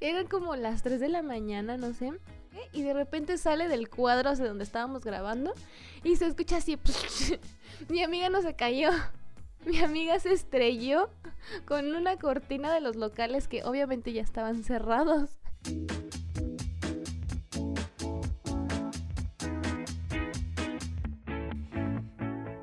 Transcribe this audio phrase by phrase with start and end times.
[0.00, 2.12] eran como las 3 de la mañana, no sé.
[2.72, 5.54] Y de repente sale del cuadro hacia donde estábamos grabando
[6.02, 6.78] y se escucha así.
[7.88, 8.90] Mi amiga no se cayó.
[9.64, 11.10] Mi amiga se estrelló
[11.66, 15.38] con una cortina de los locales que obviamente ya estaban cerrados.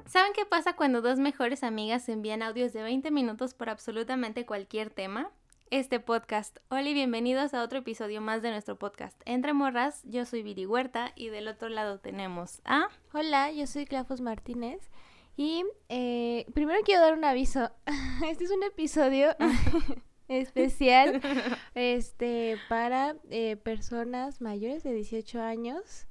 [0.08, 4.90] ¿Saben qué pasa cuando dos mejores amigas envían audios de 20 minutos por absolutamente cualquier
[4.90, 5.30] tema?
[5.70, 6.60] Este podcast.
[6.70, 9.22] Hola y bienvenidos a otro episodio más de nuestro podcast.
[9.26, 12.88] Entre Morras, yo soy Viri Huerta y del otro lado tenemos a...
[13.12, 14.90] Hola, yo soy Clafos Martínez
[15.36, 17.70] y eh, primero quiero dar un aviso.
[18.26, 19.36] Este es un episodio
[20.30, 21.22] especial
[21.76, 26.07] este, para eh, personas mayores de 18 años.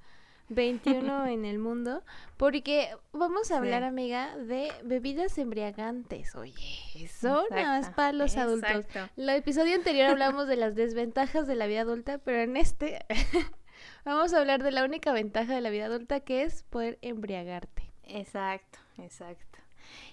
[0.49, 2.03] 21 en el mundo,
[2.37, 6.35] porque vamos a hablar, amiga, de bebidas embriagantes.
[6.35, 6.55] Oye,
[6.95, 8.87] eso no es para los adultos.
[9.17, 13.05] El episodio anterior hablamos de las desventajas de la vida adulta, pero en este
[14.05, 17.91] vamos a hablar de la única ventaja de la vida adulta que es poder embriagarte.
[18.05, 19.59] Exacto, exacto.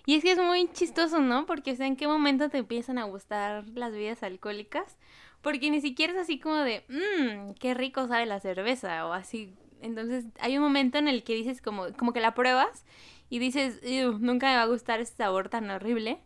[0.06, 1.46] Y es que es muy chistoso, ¿no?
[1.46, 4.98] Porque, o sea, ¿en qué momento te empiezan a gustar las bebidas alcohólicas?
[5.42, 9.54] Porque ni siquiera es así como de, mmm, qué rico sabe la cerveza, o así.
[9.84, 12.86] Entonces, hay un momento en el que dices como, como que la pruebas
[13.30, 13.82] y dices,
[14.20, 16.20] nunca me va a gustar ese sabor tan horrible.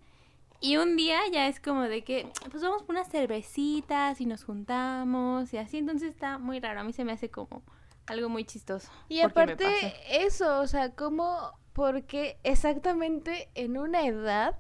[0.60, 4.44] Y un día ya es como de que, pues vamos por unas cervecitas y nos
[4.44, 5.78] juntamos y así.
[5.78, 6.80] Entonces está muy raro.
[6.80, 7.62] A mí se me hace como
[8.08, 8.90] algo muy chistoso.
[9.08, 9.66] Y aparte,
[10.10, 14.58] eso, o sea, como porque exactamente en una edad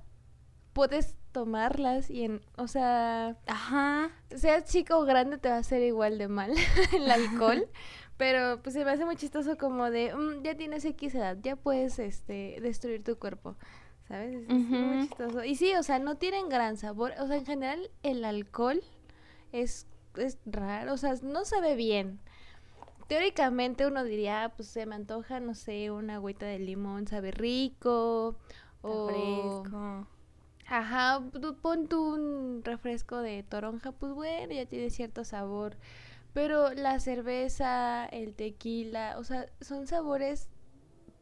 [0.73, 5.81] puedes tomarlas y en, o sea, ajá, seas chico o grande te va a hacer
[5.81, 6.53] igual de mal
[6.93, 7.67] el alcohol,
[8.17, 11.55] pero pues se me hace muy chistoso como de, mm, ya tienes X edad, ya
[11.55, 13.55] puedes este destruir tu cuerpo.
[14.07, 14.43] ¿Sabes?
[14.47, 15.43] Es, muy chistoso.
[15.43, 17.13] Y sí, o sea, no tienen gran sabor.
[17.19, 18.81] O sea, en general el alcohol
[19.51, 20.93] es, es raro.
[20.93, 22.19] O sea, no sabe bien
[23.07, 28.35] teóricamente uno diría, pues se me antoja, no sé, una agüita de limón, sabe rico.
[28.81, 30.07] O fresco.
[30.67, 31.23] Ajá,
[31.61, 35.77] pon tú un refresco de toronja, pues bueno, ya tiene cierto sabor.
[36.37, 40.49] Pero la cerveza, el tequila, o sea, son sabores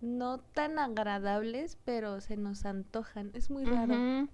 [0.01, 3.31] no tan agradables, pero se nos antojan.
[3.33, 4.27] Es muy raro.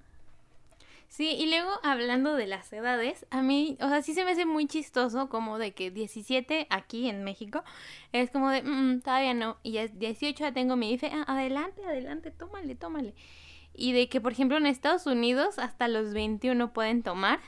[1.07, 4.47] Sí, y luego hablando de las edades, a mí, o sea, sí se me hace
[4.47, 7.63] muy chistoso como de que 17 aquí en México
[8.11, 11.85] es como de, mm, todavía no, y es 18 ya tengo mi IFE, ah, adelante,
[11.85, 13.13] adelante, tómale, tómale.
[13.75, 17.39] Y de que, por ejemplo, en Estados Unidos hasta los 21 pueden tomar,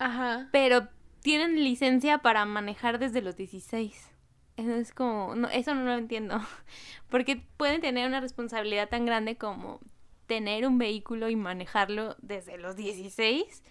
[0.00, 0.48] Ajá.
[0.50, 0.88] pero
[1.22, 4.10] tienen licencia para manejar desde los 16.
[4.56, 6.40] Eso es como, no, eso no lo entiendo,
[7.08, 9.80] porque pueden tener una responsabilidad tan grande como
[10.26, 13.62] tener un vehículo y manejarlo desde los 16,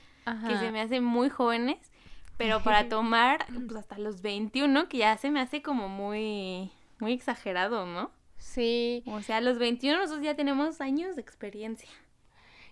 [0.47, 1.91] que se me hace muy jóvenes,
[2.38, 7.13] pero para tomar pues hasta los 21, que ya se me hace como muy muy
[7.13, 8.12] exagerado, ¿no?
[8.38, 9.03] Sí.
[9.07, 11.89] O sea, a los 21 nosotros ya tenemos años de experiencia.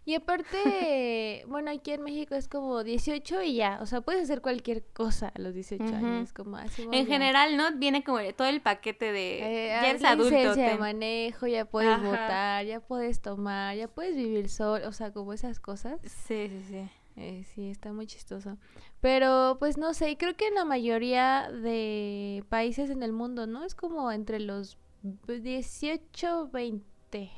[0.09, 4.42] Y aparte, bueno, aquí en México es como 18 y ya, o sea, puedes hacer
[4.42, 6.88] cualquier cosa a los 18 años, como así.
[6.92, 7.66] En general, ¿no?
[7.78, 10.34] Viene como todo el paquete de eh, ya eres adulto.
[10.34, 15.14] Licencia de manejo, ya puedes votar, ya puedes tomar, ya puedes vivir solo, o sea,
[15.14, 16.02] como esas cosas.
[16.02, 16.90] Sí, sí, sí.
[17.16, 18.58] Eh, sí, está muy chistoso.
[19.02, 23.64] Pero, pues no sé, creo que en la mayoría de países en el mundo, ¿no?
[23.64, 24.80] Es como entre los
[25.28, 27.31] 18, 20,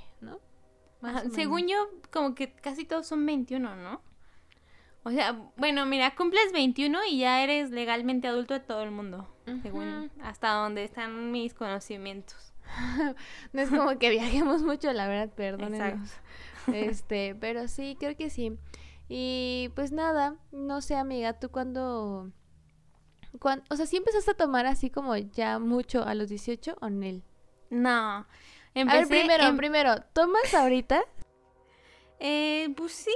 [1.32, 4.02] según yo, como que casi todos son 21, ¿no?
[5.04, 9.28] O sea, bueno, mira, cumples 21 y ya eres legalmente adulto de todo el mundo,
[9.64, 12.54] según hasta donde están mis conocimientos.
[13.54, 16.10] no es como que viajemos mucho, la verdad, perdónenos.
[16.72, 18.56] Este, pero sí, creo que sí.
[19.10, 22.32] Y pues nada, no sé, amiga, tú cuando,
[23.40, 26.86] cuando o sea, ¿sí empezaste a tomar así como ya mucho a los 18 o
[26.88, 27.24] en
[27.72, 28.28] No,
[28.76, 31.04] a ver, primero, primero, ¿tomas ahorita?
[32.20, 33.16] Eh, pues sí,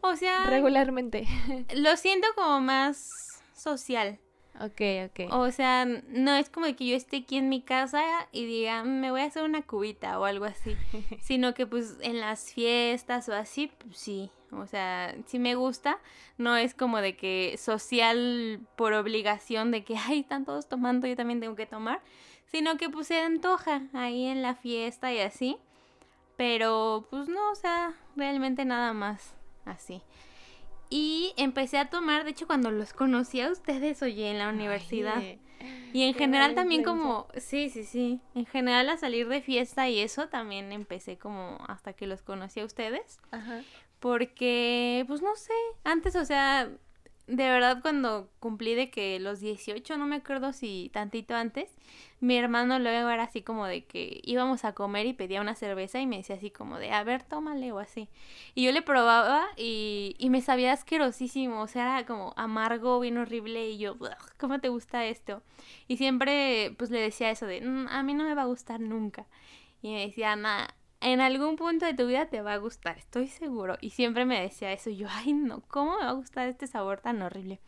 [0.00, 0.46] o sea...
[0.46, 1.26] Regularmente.
[1.74, 4.18] Lo siento como más social.
[4.58, 5.32] Ok, ok.
[5.32, 8.02] O sea, no es como que yo esté aquí en mi casa
[8.32, 10.76] y diga, mm, me voy a hacer una cubita o algo así.
[11.20, 14.30] sino que pues en las fiestas o así, pues sí.
[14.52, 15.98] O sea, sí me gusta.
[16.36, 21.16] No es como de que social por obligación de que, ay, están todos tomando, yo
[21.16, 22.00] también tengo que tomar
[22.50, 25.56] sino que pues se antoja ahí en la fiesta y así.
[26.36, 30.02] Pero pues no, o sea, realmente nada más así.
[30.88, 35.22] Y empecé a tomar, de hecho cuando los conocí a ustedes, oye, en la universidad.
[35.92, 40.00] y en general también como, sí, sí, sí, en general a salir de fiesta y
[40.00, 43.20] eso también empecé como hasta que los conocí a ustedes.
[43.30, 43.62] Ajá.
[44.00, 45.52] Porque, pues no sé,
[45.84, 46.70] antes, o sea,
[47.30, 51.70] de verdad cuando cumplí de que los 18, no me acuerdo si tantito antes,
[52.18, 56.00] mi hermano luego era así como de que íbamos a comer y pedía una cerveza
[56.00, 58.08] y me decía así como de, a ver, tómale o así.
[58.54, 63.16] Y yo le probaba y, y me sabía asquerosísimo, o sea, era como amargo, bien
[63.16, 63.96] horrible y yo,
[64.38, 65.42] ¿cómo te gusta esto?
[65.86, 68.80] Y siempre pues le decía eso de, mm, a mí no me va a gustar
[68.80, 69.26] nunca.
[69.82, 73.28] Y me decía, nada en algún punto de tu vida te va a gustar, estoy
[73.28, 73.76] seguro.
[73.80, 74.90] Y siempre me decía eso.
[74.90, 77.60] Yo, ay, no, ¿cómo me va a gustar este sabor tan horrible?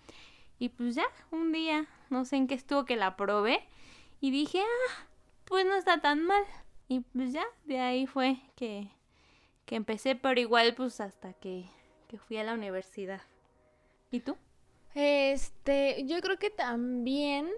[0.58, 3.66] Y pues ya, un día, no sé en qué estuvo que la probé.
[4.20, 5.06] Y dije, ah,
[5.44, 6.44] pues no está tan mal.
[6.88, 8.90] Y pues ya, de ahí fue que,
[9.64, 11.64] que empecé, pero igual pues hasta que,
[12.08, 13.22] que fui a la universidad.
[14.10, 14.36] ¿Y tú?
[14.94, 17.48] Este, yo creo que también,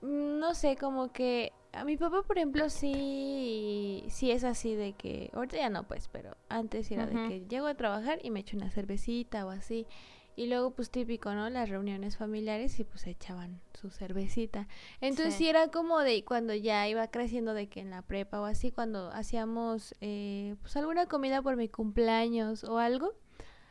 [0.00, 5.30] no sé, como que a mi papá, por ejemplo, sí, sí es así de que,
[5.32, 8.56] ahorita ya no pues, pero antes era de que llego a trabajar y me echo
[8.56, 9.86] una cervecita o así.
[10.34, 11.50] Y luego, pues típico, ¿no?
[11.50, 14.68] Las reuniones familiares y pues echaban su cervecita.
[15.00, 18.44] Entonces sí, era como de cuando ya iba creciendo de que en la prepa o
[18.44, 23.14] así, cuando hacíamos eh, pues alguna comida por mi cumpleaños o algo,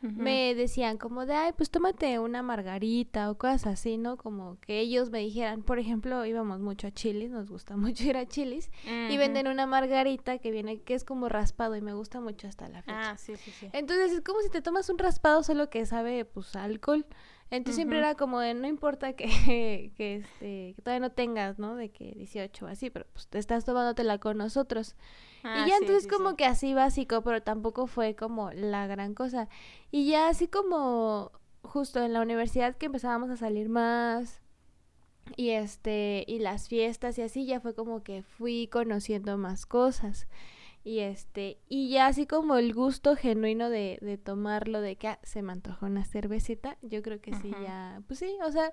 [0.00, 4.16] me decían como de, ay, pues tómate una margarita o cosas así, ¿no?
[4.16, 8.16] Como que ellos me dijeran, por ejemplo, íbamos mucho a Chilis, nos gusta mucho ir
[8.16, 12.20] a Chilis, y venden una margarita que viene, que es como raspado y me gusta
[12.20, 13.10] mucho hasta la fecha.
[13.10, 13.68] Ah, sí, sí, sí.
[13.72, 17.04] Entonces es como si te tomas un raspado solo que sabe, pues, alcohol.
[17.50, 19.24] Entonces siempre era como de, no importa que,
[19.96, 21.76] que, este, que todavía no tengas, ¿no?
[21.76, 24.96] De que 18 o así, pero pues te estás tomándotela con nosotros.
[25.42, 29.48] Ah, y ya entonces como que así básico, pero tampoco fue como la gran cosa.
[29.90, 31.32] Y ya así como
[31.62, 34.40] justo en la universidad que empezábamos a salir más
[35.36, 40.26] y este y las fiestas y así ya fue como que fui conociendo más cosas.
[40.84, 45.18] Y este, y ya así como el gusto genuino de, de tomarlo, de que ah,
[45.22, 48.72] se me antojó una cervecita, yo creo que sí, ya, pues sí, o sea,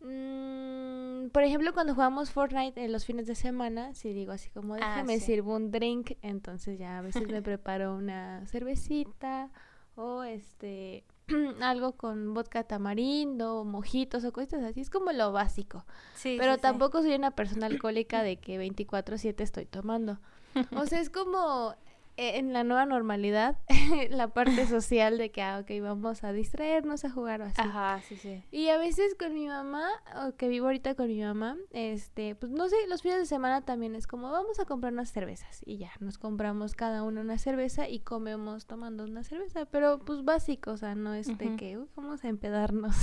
[0.00, 4.74] mmm, por ejemplo, cuando jugamos Fortnite en los fines de semana, si digo así como,
[4.74, 9.50] ah, déjame sirvo un drink, entonces ya a veces me preparo una cervecita
[9.94, 11.04] o este,
[11.60, 15.84] algo con vodka tamarindo, mojitos o cosas así, es como lo básico.
[16.14, 20.18] Sí, Pero tampoco soy una persona alcohólica de que 24/7 estoy tomando.
[20.76, 21.74] O sea, es como
[22.18, 23.58] en la nueva normalidad,
[24.10, 27.60] la parte social de que, ah, ok, vamos a distraernos, a jugar o así.
[27.60, 28.42] Ajá, sí, sí.
[28.50, 29.88] Y a veces con mi mamá,
[30.26, 33.62] o que vivo ahorita con mi mamá, este, pues no sé, los fines de semana
[33.62, 35.62] también es como, vamos a comprar unas cervezas.
[35.64, 39.66] Y ya, nos compramos cada uno una cerveza y comemos tomando una cerveza.
[39.66, 42.96] Pero pues básico, o sea, no es de que, vamos a empedarnos.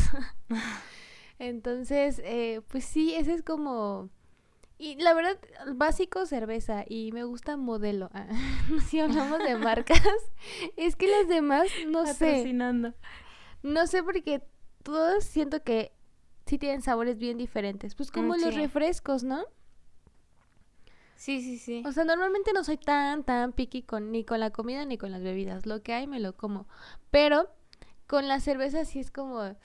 [1.39, 4.09] Entonces, eh, pues sí, ese es como
[4.77, 5.37] y la verdad,
[5.75, 8.09] básico cerveza y me gusta modelo.
[8.13, 8.27] Ah,
[8.87, 10.01] si hablamos de marcas,
[10.77, 12.53] es que las demás no sé.
[13.63, 14.43] No sé porque
[14.83, 15.91] todos siento que
[16.45, 17.95] sí tienen sabores bien diferentes.
[17.95, 19.45] Pues como mm, los refrescos, ¿no?
[21.15, 21.81] Sí, sí, sí.
[21.85, 25.11] O sea, normalmente no soy tan, tan picky con, ni con la comida ni con
[25.11, 25.65] las bebidas.
[25.65, 26.67] Lo que hay me lo como.
[27.09, 27.49] Pero
[28.07, 29.55] con la cerveza sí es como,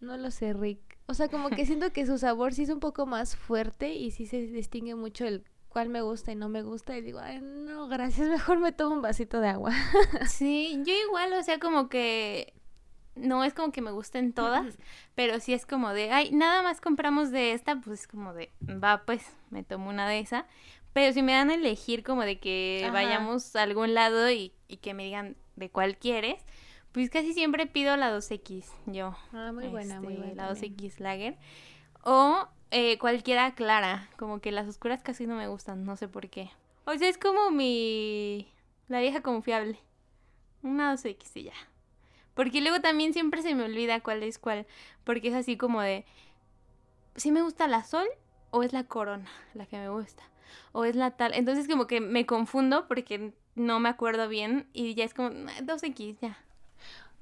[0.00, 0.89] no lo sé, Rick.
[1.10, 4.12] O sea, como que siento que su sabor sí es un poco más fuerte y
[4.12, 7.40] sí se distingue mucho el cuál me gusta y no me gusta y digo, ay,
[7.42, 9.72] no, gracias, mejor me tomo un vasito de agua.
[10.28, 12.54] Sí, yo igual, o sea, como que
[13.16, 14.78] no es como que me gusten todas,
[15.16, 18.52] pero sí es como de, ay, nada más compramos de esta, pues es como de,
[18.62, 20.46] va, pues me tomo una de esa.
[20.92, 24.76] Pero si me dan a elegir como de que vayamos a algún lado y, y
[24.76, 26.44] que me digan de cuál quieres,
[26.92, 29.16] pues casi siempre pido la 2X, yo.
[29.32, 30.46] Ah, muy buena, muy este, buena.
[30.46, 31.36] La 2X Lager.
[32.02, 36.28] O eh, cualquiera clara, como que las oscuras casi no me gustan, no sé por
[36.28, 36.50] qué.
[36.84, 38.52] O sea, es como mi...
[38.88, 39.78] La vieja confiable.
[40.62, 41.52] Una 2X y ya.
[42.34, 44.66] Porque luego también siempre se me olvida cuál es cuál.
[45.04, 46.04] Porque es así como de...
[47.14, 48.06] Si me gusta la sol
[48.50, 50.22] o es la corona la que me gusta.
[50.72, 51.34] O es la tal.
[51.34, 56.18] Entonces como que me confundo porque no me acuerdo bien y ya es como 2X,
[56.20, 56.38] ya.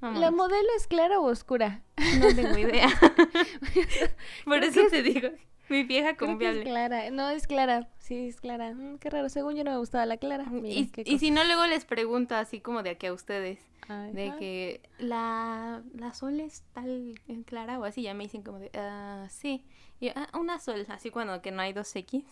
[0.01, 1.81] ¿La modelo es clara o oscura?
[2.19, 2.87] No tengo idea.
[4.45, 5.29] Por eso te digo,
[5.67, 6.61] mi vieja confiable.
[6.61, 8.73] es clara, no es clara, sí es clara.
[8.73, 10.45] Mm, qué raro, según yo no me gustaba la clara.
[10.63, 13.59] y, si no, luego les pregunto así como de aquí a ustedes.
[14.13, 18.71] de que la, la sol es tal clara o así, ya me dicen como de,
[18.75, 19.65] ah, sí.
[19.99, 22.23] Y, ah, una sol, así cuando que no hay dos X.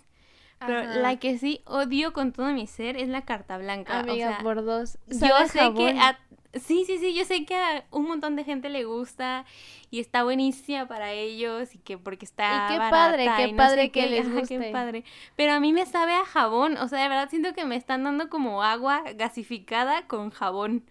[0.59, 3.99] Pero la que sí odio con todo mi ser es la carta blanca.
[3.99, 4.97] Amiga, por dos.
[5.07, 6.17] Yo sé que a
[6.59, 9.45] Sí, sí, sí, yo sé que a un montón de gente le gusta
[9.91, 14.07] y está buenísima para ellos y que porque está y qué padre, qué padre que
[14.07, 14.57] les guste.
[14.57, 15.03] qué padre.
[15.35, 18.03] Pero a mí me sabe a jabón, o sea, de verdad siento que me están
[18.03, 20.83] dando como agua gasificada con jabón.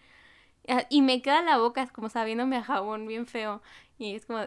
[0.68, 3.62] Ah, y me queda la boca como sabiéndome a jabón bien feo.
[3.99, 4.40] Y es como,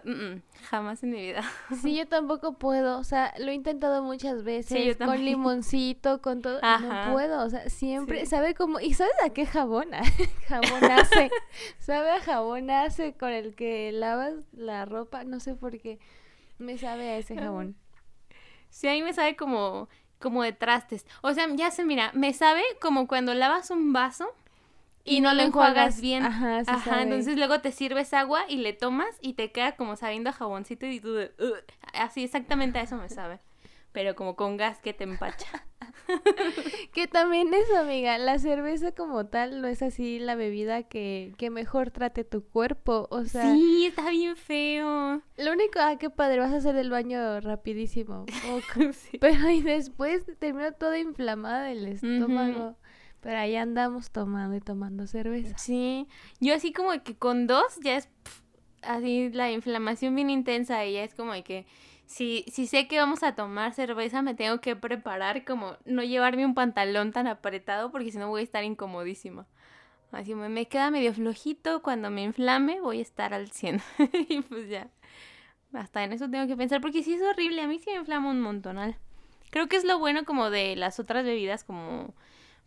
[0.69, 1.41] jamás en mi vida.
[1.81, 2.99] Sí, yo tampoco puedo.
[2.99, 4.97] O sea, lo he intentado muchas veces.
[4.97, 6.59] con limoncito, con todo.
[6.61, 7.43] No puedo.
[7.43, 8.79] O sea, siempre sabe como.
[8.79, 9.87] ¿Y sabes a qué jabón?
[10.47, 11.31] jabón hace.
[11.79, 15.23] sabe a jabón hace con el que lavas la ropa.
[15.23, 15.99] No sé por qué.
[16.59, 17.75] Me sabe a ese jabón.
[18.69, 21.07] Sí, a mí me sabe como, como de trastes.
[21.23, 24.27] O sea, ya se mira, me sabe como cuando lavas un vaso
[25.03, 26.23] y, no lo enjuagas, bien.
[26.23, 30.29] Ajá, Ajá entonces luego te sirves agua y le tomas y te queda como sabiendo
[30.29, 31.31] a jaboncito y tú de,
[31.93, 33.39] así exactamente a eso me sabe.
[33.91, 35.65] Pero como con gas que te empacha.
[36.93, 41.49] que también es, amiga, la cerveza como tal no es así la bebida que, que
[41.49, 43.53] mejor trate tu cuerpo, o sea...
[43.53, 45.23] Sí, está bien feo.
[45.37, 48.25] Lo único, ah, qué padre, vas a hacer el baño rapidísimo.
[49.19, 52.77] Pero y después termina toda inflamada el estómago.
[53.21, 55.57] Pero ahí andamos tomando y tomando cerveza.
[55.57, 56.07] Sí,
[56.39, 58.09] yo así como que con dos ya es
[58.81, 61.65] así la inflamación bien intensa y ya es como que
[62.05, 66.45] si, si sé que vamos a tomar cerveza me tengo que preparar como no llevarme
[66.45, 69.47] un pantalón tan apretado porque si no voy a estar incomodísima.
[70.11, 73.81] Así me, me queda medio flojito, cuando me inflame voy a estar al 100
[74.29, 74.87] y pues ya.
[75.71, 78.31] Hasta en eso tengo que pensar porque sí es horrible, a mí sí me inflama
[78.31, 78.97] un montonal.
[79.51, 82.15] Creo que es lo bueno como de las otras bebidas como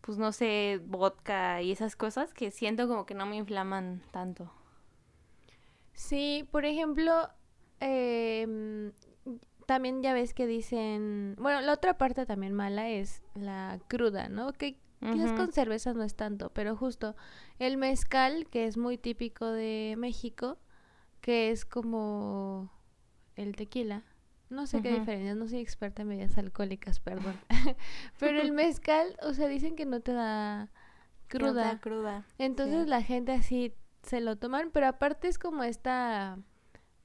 [0.02, 4.52] pues no sé, vodka y esas cosas que siento como que no me inflaman tanto.
[5.94, 7.28] Sí, por ejemplo,
[7.80, 8.92] em,
[9.66, 14.52] también ya ves que dicen, bueno, la otra parte también mala es la cruda, ¿no?
[14.52, 17.16] Que quizás con cerveza no es tanto, pero justo
[17.58, 20.58] el mezcal, que es muy típico de México,
[21.20, 22.70] que es como
[23.34, 24.04] el tequila,
[24.52, 27.36] no sé qué diferencia, no soy experta en bebidas alcohólicas, perdón.
[28.18, 30.70] Pero el mezcal, o sea, dicen que no te da
[31.28, 31.80] cruda.
[31.80, 32.26] cruda.
[32.38, 36.38] Entonces la gente así se lo toman, pero aparte es como esta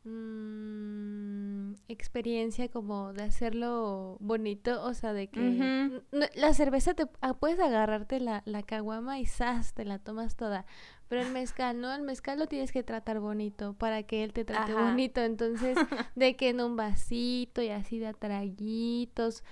[0.03, 7.59] mm, experiencia como de hacerlo bonito, o sea, de que la cerveza te ah, puedes
[7.59, 9.73] agarrarte la, la caguama y ¡zas!
[9.73, 10.65] te la tomas toda.
[11.07, 11.93] Pero el mezcal, ¿no?
[11.93, 15.21] El mezcal lo tienes que tratar bonito para que él te trate bonito.
[15.21, 15.77] Entonces,
[16.15, 19.43] de que en un vasito y así de atraguitos.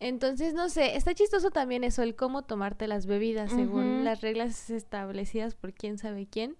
[0.00, 4.68] Entonces, no sé, está chistoso también eso, el cómo tomarte las bebidas según las reglas
[4.68, 6.56] establecidas por quién sabe quién.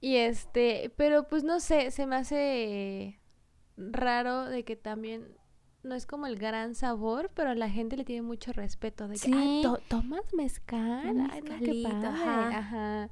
[0.00, 3.20] Y este, pero pues no sé, se me hace
[3.76, 5.36] raro de que también
[5.82, 9.62] no es como el gran sabor, pero la gente le tiene mucho respeto de que,
[9.88, 12.58] tomas mezcal, Ay, qué Ajá.
[12.58, 13.10] Ajá.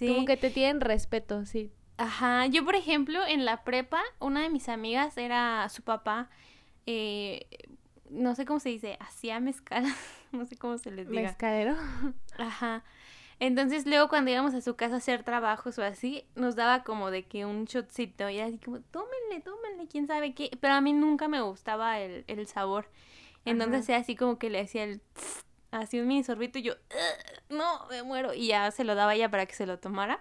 [0.00, 1.72] Como que te tienen respeto, sí.
[1.96, 6.30] Ajá, yo por ejemplo en la prepa, una de mis amigas era su papá,
[6.86, 7.46] eh,
[8.08, 9.84] no sé cómo se dice, hacía mezcal,
[10.32, 11.22] no sé cómo se les diga.
[11.22, 11.76] Mezcalero.
[12.38, 12.84] Ajá.
[13.40, 17.10] Entonces luego cuando íbamos a su casa a hacer trabajos o así, nos daba como
[17.10, 20.50] de que un shotcito y así como, tómenle, tómenle, quién sabe qué.
[20.60, 22.90] Pero a mí nunca me gustaba el, el sabor.
[23.44, 25.00] Entonces así como que le hacía el
[25.70, 26.74] así un mini sorbito y yo,
[27.48, 28.34] no, me muero.
[28.34, 30.20] Y ya se lo daba ya para que se lo tomara.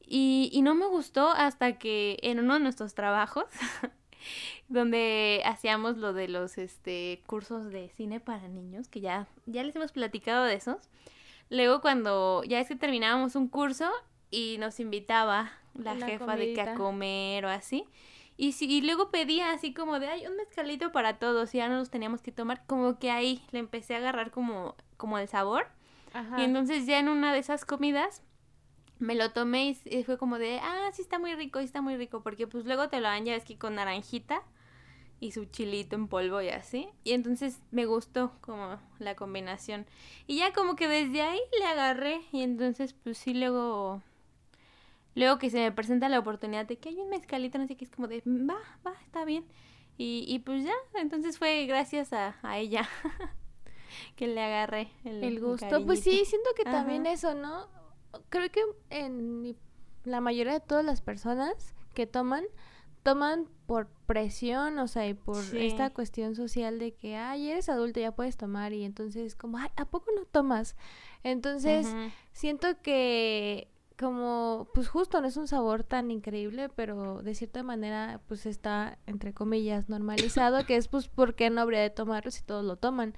[0.00, 3.44] Y, y no me gustó hasta que en uno de nuestros trabajos,
[4.68, 9.76] donde hacíamos lo de los este, cursos de cine para niños, que ya, ya les
[9.76, 10.88] hemos platicado de esos.
[11.50, 13.90] Luego cuando ya es que terminábamos un curso
[14.30, 17.84] y nos invitaba la, jefa de que a comer o así.
[18.40, 21.68] Y, si, y luego pedía así como de, ay, un mezcalito para todos, y ya
[21.68, 25.28] no nos teníamos que tomar, como que ahí le empecé a agarrar como, como el
[25.28, 25.66] sabor.
[26.38, 28.22] Y entonces ya en una de esas comidas
[28.98, 31.96] me lo tomé y fue como de, ah, sí está muy rico, sí está muy
[31.96, 34.42] rico, porque pues luego te lo dan ya es que con naranjita
[35.20, 36.88] y su chilito en polvo y así.
[37.04, 39.86] Y entonces me gustó como la combinación.
[40.26, 44.00] Y ya como que desde ahí le agarré y entonces pues sí luego
[45.18, 47.84] Luego que se me presenta la oportunidad de que hay un mezcalito, no sé qué,
[47.84, 49.44] es como de, va, va, está bien.
[49.96, 52.88] Y, y pues ya, entonces fue gracias a, a ella
[54.16, 55.84] que le agarré el, gusto.
[55.84, 57.66] pues sí, siento que también eso, ¿no?
[58.28, 59.56] Creo que en
[60.04, 62.44] la mayoría de todas las personas que toman,
[63.02, 67.98] toman por presión, o sea, y por esta cuestión social de que, ay, eres adulto,
[67.98, 70.76] ya puedes tomar, y entonces como, ay, ¿a poco no tomas?
[71.24, 71.92] Entonces,
[72.32, 78.20] siento que como, pues justo no es un sabor tan increíble, pero de cierta manera,
[78.28, 82.42] pues está, entre comillas, normalizado, que es pues, ¿por qué no habría de tomarlo si
[82.42, 83.14] todos lo toman?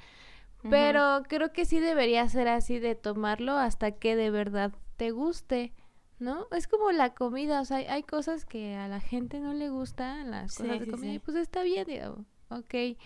[0.69, 5.73] Pero creo que sí debería ser así de tomarlo hasta que de verdad te guste,
[6.19, 6.47] ¿no?
[6.51, 10.31] Es como la comida, o sea, hay, cosas que a la gente no le gustan,
[10.31, 12.99] las cosas de comida, y pues está bien, digo, ok.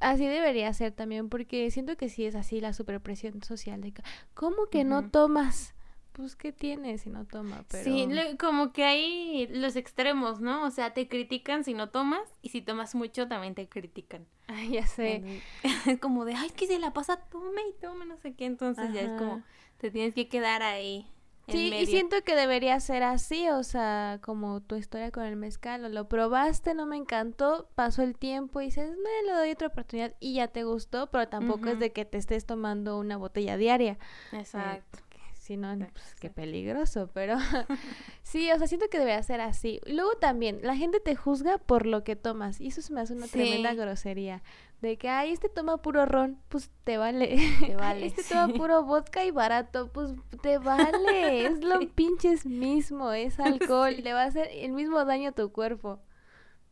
[0.00, 3.94] Así debería ser también, porque siento que sí es así la superpresión social de,
[4.34, 5.75] ¿cómo que no tomas?
[6.16, 7.64] Pues, ¿qué tiene si no toma?
[7.70, 7.84] Pero...
[7.84, 8.08] Sí,
[8.38, 10.64] como que hay los extremos, ¿no?
[10.64, 14.26] O sea, te critican si no tomas y si tomas mucho también te critican.
[14.46, 15.42] Ay, ya sé.
[15.86, 18.46] Es como de, ay, que se la pasa, tome y tome, no sé qué.
[18.46, 19.42] Entonces ya es como,
[19.76, 21.06] te tienes que quedar ahí.
[21.48, 25.94] Sí, y siento que debería ser así, o sea, como tu historia con el mezcal,
[25.94, 30.16] lo probaste, no me encantó, pasó el tiempo y dices, me le doy otra oportunidad
[30.18, 33.96] y ya te gustó, pero tampoco es de que te estés tomando una botella diaria.
[34.32, 35.05] Exacto.
[35.46, 37.36] Si no, pues qué peligroso, pero
[38.24, 39.80] sí, o sea, siento que debe ser así.
[39.86, 43.12] Luego también, la gente te juzga por lo que tomas y eso se me hace
[43.12, 44.42] una tremenda grosería.
[44.80, 47.38] De que, ay, este toma puro ron, pues te vale.
[47.60, 48.06] Te vale.
[48.06, 51.46] este toma puro vodka y barato, pues te vale.
[51.46, 55.52] Es lo pinches mismo, es alcohol, le va a hacer el mismo daño a tu
[55.52, 56.00] cuerpo.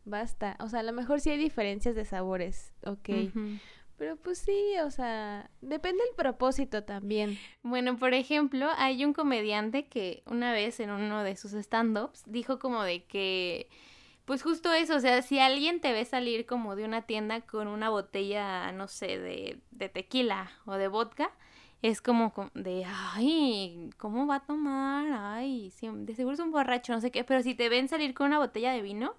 [0.04, 0.56] Basta.
[0.58, 3.08] O sea, a lo mejor sí hay diferencias de sabores, ok.
[3.96, 7.38] Pero pues sí, o sea, depende del propósito también.
[7.62, 12.58] Bueno, por ejemplo, hay un comediante que una vez en uno de sus stand-ups dijo
[12.58, 13.68] como de que,
[14.24, 17.68] pues justo eso, o sea, si alguien te ve salir como de una tienda con
[17.68, 21.30] una botella, no sé, de, de tequila o de vodka,
[21.80, 25.06] es como de, ay, ¿cómo va a tomar?
[25.12, 28.28] Ay, de seguro es un borracho, no sé qué, pero si te ven salir con
[28.28, 29.14] una botella de vino,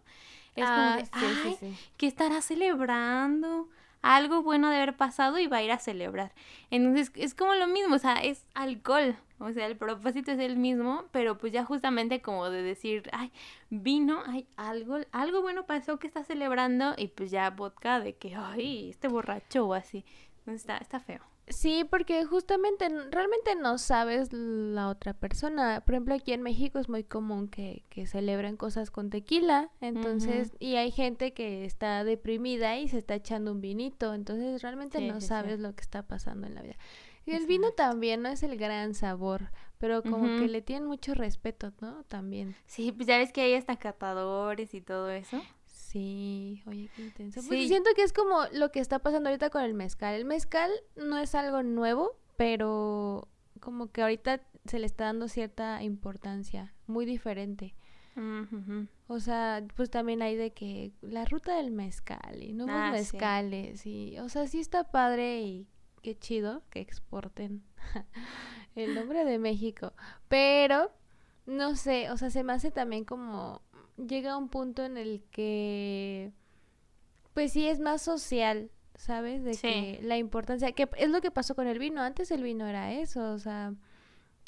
[0.56, 3.70] es como ah, de, ay, sí, ¿qué estará celebrando?
[4.06, 6.32] Algo bueno de haber pasado y va a ir a celebrar.
[6.70, 9.16] Entonces es como lo mismo, o sea, es alcohol.
[9.40, 13.32] O sea, el propósito es el mismo, pero pues ya justamente como de decir, ay,
[13.70, 18.36] vino, ay, algo, algo bueno pasó que está celebrando y pues ya vodka de que,
[18.36, 20.06] ay, este borracho o así.
[20.46, 21.22] Está, está feo.
[21.48, 25.82] Sí, porque justamente realmente no sabes la otra persona.
[25.86, 30.54] Por ejemplo, aquí en México es muy común que, que celebren cosas con tequila, entonces,
[30.60, 35.22] y hay gente que está deprimida y se está echando un vinito, entonces realmente no
[35.22, 36.78] sabes lo que está pasando en la vida.
[37.28, 41.14] Y el vino también no es el gran sabor, pero como que le tienen mucho
[41.14, 42.04] respeto, ¿no?
[42.04, 42.56] También.
[42.66, 45.42] Sí, pues ya ves que hay hasta catadores y todo eso.
[45.86, 47.42] Sí, oye, qué intenso.
[47.48, 50.16] Pues siento que es como lo que está pasando ahorita con el mezcal.
[50.16, 53.28] El mezcal no es algo nuevo, pero
[53.60, 57.76] como que ahorita se le está dando cierta importancia, muy diferente.
[59.08, 63.86] O sea, pues también hay de que la ruta del mezcal y nuevos ah, mezcales
[63.86, 65.68] y, o sea, sí está padre y
[66.02, 67.64] qué chido que exporten
[68.76, 69.94] el nombre de México,
[70.30, 70.92] pero
[71.46, 73.62] no sé, o sea, se me hace también como
[73.98, 76.32] llega un punto en el que,
[77.34, 79.44] pues sí, es más social, ¿sabes?
[79.44, 82.68] De que la importancia, que es lo que pasó con el vino, antes el vino
[82.68, 83.74] era eso, o sea,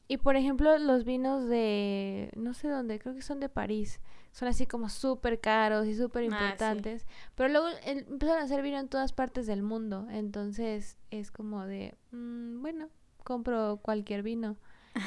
[0.07, 3.99] y por ejemplo los vinos de, no sé dónde, creo que son de París,
[4.31, 7.05] son así como súper caros y súper ah, importantes,
[7.35, 11.95] pero luego empezaron a hacer vino en todas partes del mundo, entonces es como de,
[12.11, 12.89] mm, bueno,
[13.23, 14.57] compro cualquier vino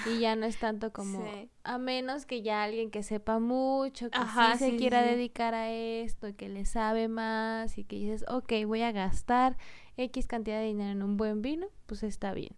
[0.06, 1.24] y ya no es tanto como
[1.64, 6.34] a menos que ya alguien que sepa mucho que sí se quiera dedicar a esto
[6.36, 9.56] que le sabe más y que dices ok voy a gastar
[9.96, 12.54] x cantidad de dinero en un buen vino pues está bien.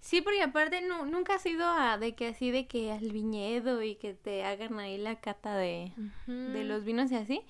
[0.00, 3.82] Sí porque aparte no, nunca has ido a de que así de que al viñedo
[3.82, 5.92] y que te hagan ahí la cata de,
[6.26, 7.42] de los vinos y así.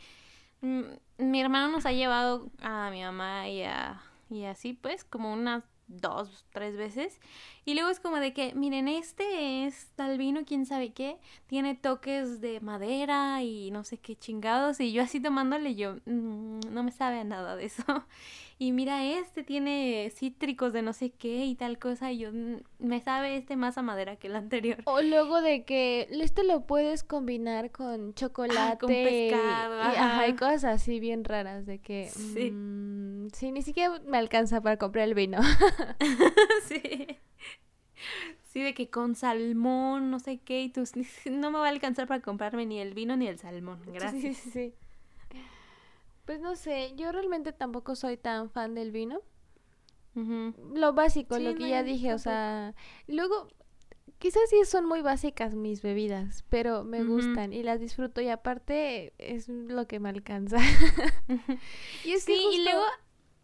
[0.62, 0.83] Mm,
[1.18, 5.64] mi hermano nos ha llevado a mi mamá y a y así pues como unas
[5.88, 7.18] dos, tres veces.
[7.64, 11.74] Y luego es como de que, miren, este es tal vino, quién sabe qué, tiene
[11.74, 14.81] toques de madera y no sé qué chingados.
[14.81, 17.83] Y yo así tomándole, yo, mm, no me sabe nada de eso.
[18.61, 22.57] y mira, este tiene cítricos de no sé qué y tal cosa, y yo mm,
[22.81, 24.79] me sabe este más a madera que el anterior.
[24.85, 30.21] O luego de que este lo puedes combinar con chocolate, ah, con pescado, y, ajá.
[30.21, 32.51] hay cosas así bien raras de que sí.
[32.51, 35.38] Mm, sí, ni siquiera me alcanza para comprar el vino.
[36.64, 37.07] sí.
[38.42, 40.83] Sí, de que con salmón, no sé qué, y tú,
[41.31, 43.81] no me va a alcanzar para comprarme ni el vino ni el salmón.
[43.87, 44.21] Gracias.
[44.21, 44.75] Sí, sí, sí.
[46.29, 49.23] Pues no sé, yo realmente tampoco soy tan fan del vino.
[50.75, 52.75] Lo básico, lo que ya dije, o sea,
[53.07, 53.49] luego
[54.19, 59.14] quizás sí son muy básicas mis bebidas, pero me gustan y las disfruto y aparte
[59.17, 60.59] es lo que me alcanza.
[62.05, 62.85] y es sí, y luego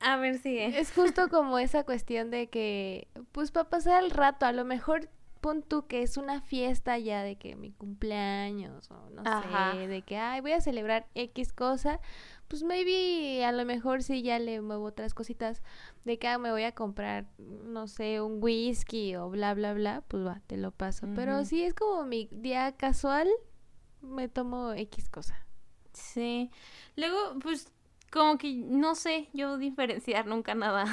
[0.01, 4.45] a ver, si Es justo como esa cuestión de que, pues para pasar el rato,
[4.45, 5.09] a lo mejor
[5.45, 10.01] pon tú que es una fiesta ya de que mi cumpleaños o no sé, de
[10.01, 12.01] que, ay, voy a celebrar X cosa,
[12.49, 15.63] pues maybe a lo mejor sí ya le muevo otras cositas
[16.07, 20.03] de que ah, me voy a comprar, no sé, un whisky o bla, bla, bla,
[20.09, 21.09] pues va, te lo paso.
[21.15, 23.29] Pero si es como mi día casual,
[24.01, 25.47] me tomo X cosa.
[25.93, 26.51] Sí.
[26.97, 27.71] Luego, pues
[28.11, 30.87] como que no sé yo diferenciar nunca nada.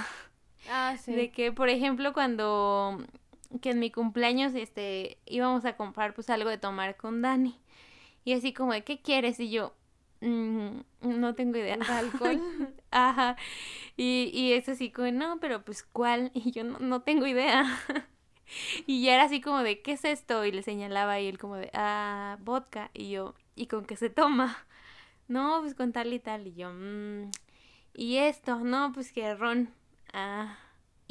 [0.70, 1.14] Ah, sí.
[1.14, 2.98] De que, por ejemplo, cuando
[3.60, 7.60] que en mi cumpleaños este íbamos a comprar pues algo de tomar con Dani.
[8.24, 9.40] Y así como de, ¿qué quieres?
[9.40, 9.74] Y yo,
[10.22, 11.78] mm, no tengo idea.
[11.90, 12.42] ¿Alcohol?
[12.92, 13.36] Ajá.
[13.98, 16.32] Y, y es así como, no, pero pues ¿cuál?
[16.36, 17.66] Y yo no, no tengo idea.
[18.88, 20.46] y ya era así como de, ¿qué es esto?
[20.46, 22.92] Y le señalaba y él como de, ah, vodka.
[22.94, 24.66] Y yo, ¿y con qué se toma?
[25.28, 26.48] No, pues con tal y tal.
[26.48, 27.32] Y yo, mmm.
[27.94, 29.74] Y esto, no, pues que ron.
[30.14, 30.58] Ah,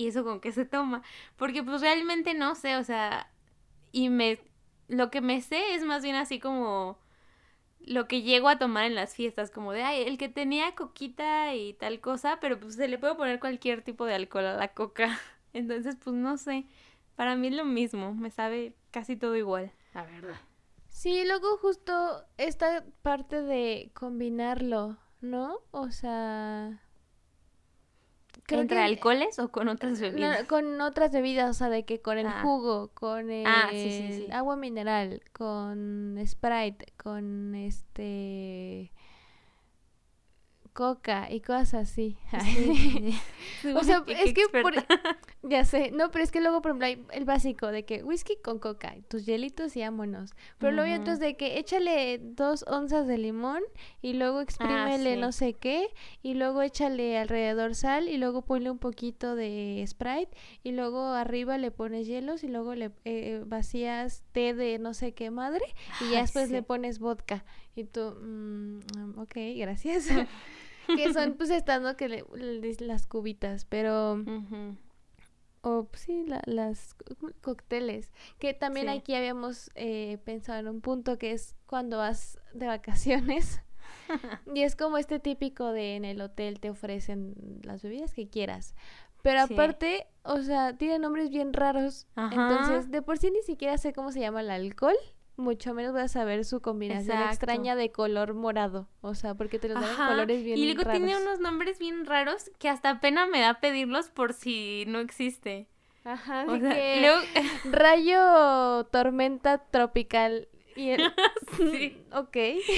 [0.01, 1.03] ¿y eso con qué se toma?
[1.37, 3.31] Porque pues realmente no sé, o sea,
[3.93, 4.41] y me,
[4.89, 6.99] lo que me sé es más bien así como
[7.81, 11.55] lo que llego a tomar en las fiestas, como de, ay, el que tenía coquita
[11.55, 14.69] y tal cosa, pero pues se le puede poner cualquier tipo de alcohol a la
[14.69, 15.19] coca.
[15.53, 16.67] Entonces, pues no sé,
[17.15, 20.41] para mí es lo mismo, me sabe casi todo igual, la verdad.
[20.89, 25.59] Sí, luego justo esta parte de combinarlo, ¿no?
[25.73, 26.81] O sea...
[28.53, 30.45] ¿Entre alcoholes o con otras bebidas?
[30.45, 32.41] con otras bebidas, o sea, de que con el Ah.
[32.43, 34.33] jugo, con el Ah, sí, sí, sí.
[34.33, 38.93] agua mineral, con Sprite, con este
[40.81, 42.17] coca y cosas así.
[43.77, 44.73] O sea, Qué es que por-.
[45.43, 48.37] Ya sé, no, pero es que luego, por ejemplo, hay el básico de que whisky
[48.43, 50.31] con coca, tus hielitos y vámonos.
[50.59, 53.63] Pero luego hay otros de que échale dos onzas de limón
[54.01, 55.21] y luego exprímele Ah, sí.
[55.21, 55.89] no sé qué
[56.23, 60.31] y luego échale alrededor sal y luego ponle un poquito de Sprite
[60.63, 65.13] y luego arriba le pones hielos y luego le eh, vacías té de no sé
[65.13, 65.65] qué madre
[66.01, 67.45] y ya Ay, después le pones vodka
[67.77, 70.09] y tú, mm, ok, gracias.
[70.97, 74.23] Que son pues estando que le- le- las cubitas, pero...
[75.63, 76.95] O pues, sí, la- las
[77.43, 78.13] cócteles.
[78.39, 78.93] Que también Sí.
[78.97, 83.61] aquí habíamos eh, pensado en un punto que es cuando vas de vacaciones.
[84.55, 88.75] y es como este típico de en el hotel te ofrecen las bebidas que quieras.
[89.23, 89.53] Pero Sí.
[89.53, 92.07] aparte, o sea, tiene nombres bien raros.
[92.15, 92.31] Ajá.
[92.35, 94.97] Entonces, de por sí ni siquiera sé cómo se llama el alcohol.
[95.41, 97.35] Mucho menos voy a saber su combinación Exacto.
[97.35, 98.89] extraña de color morado.
[99.01, 101.23] O sea, porque te los dan colores bien Y luego tiene raros.
[101.23, 105.69] unos nombres bien raros que hasta pena me da pedirlos por si no existe.
[106.05, 107.21] Ajá, O de sea, que- luego-
[107.73, 110.49] Rayo tormenta tropical.
[110.77, 111.13] Y el...
[111.57, 111.97] Sí.
[112.13, 112.37] ok.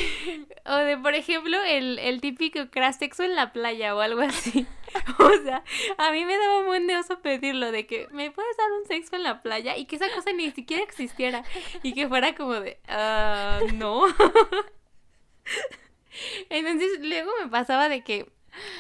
[0.67, 4.67] o de, por ejemplo, el, el típico crash sexo en la playa o algo así.
[5.19, 5.63] o sea,
[5.99, 8.87] a mí me daba un buen de oso pedirlo, de que me puedes dar un
[8.87, 11.45] sexo en la playa y que esa cosa ni siquiera existiera.
[11.83, 14.07] Y que fuera como de, ah, no.
[16.51, 18.31] Entonces luego me pasaba de que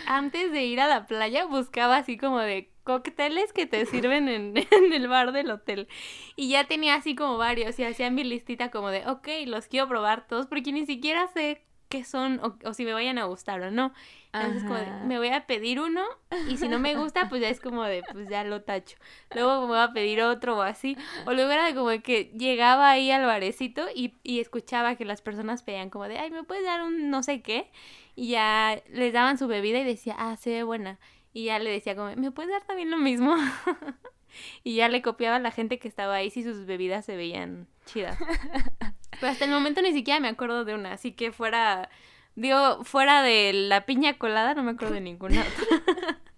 [0.06, 4.54] antes de ir a la playa buscaba así como de cócteles que te sirven en,
[4.70, 5.88] en el bar del hotel.
[6.36, 9.88] Y ya tenía así como varios y hacía mi listita como de, ok, los quiero
[9.88, 13.60] probar todos porque ni siquiera sé qué son o, o si me vayan a gustar
[13.60, 13.92] o no.
[14.32, 16.02] Entonces como de, me voy a pedir uno
[16.48, 18.96] y si no me gusta pues ya es como de, pues ya lo tacho.
[19.34, 20.96] Luego me voy a pedir otro o así.
[21.26, 25.62] O luego era como que llegaba ahí al barecito y, y escuchaba que las personas
[25.62, 27.70] pedían como de, ay, ¿me puedes dar un no sé qué?
[28.16, 30.98] Y ya les daban su bebida y decía, ah, se ve buena.
[31.32, 33.34] Y ya le decía como, ¿me puedes dar también lo mismo?
[34.64, 37.68] y ya le copiaba a la gente que estaba ahí si sus bebidas se veían
[37.86, 38.18] chidas.
[39.20, 41.88] Pero hasta el momento ni siquiera me acuerdo de una, así que fuera,
[42.34, 46.18] digo, fuera de la piña colada no me acuerdo de ninguna otra.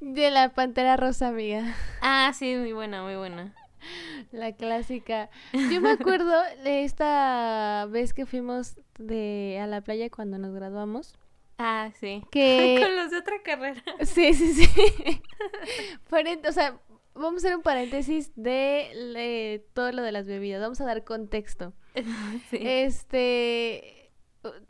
[0.00, 1.76] De la pantera rosa, amiga.
[2.00, 3.54] ah, sí, muy buena, muy buena.
[4.32, 5.30] La clásica.
[5.52, 6.32] Yo me acuerdo
[6.64, 11.16] de esta vez que fuimos de a la playa cuando nos graduamos.
[11.64, 12.22] Ah, sí.
[12.32, 12.78] Que.
[12.82, 13.82] Con los de otra carrera.
[14.04, 14.66] Sí, sí, sí.
[16.48, 16.80] O sea,
[17.14, 20.60] vamos a hacer un paréntesis de le- todo lo de las bebidas.
[20.60, 21.72] Vamos a dar contexto.
[22.50, 22.58] sí.
[22.60, 24.10] Este,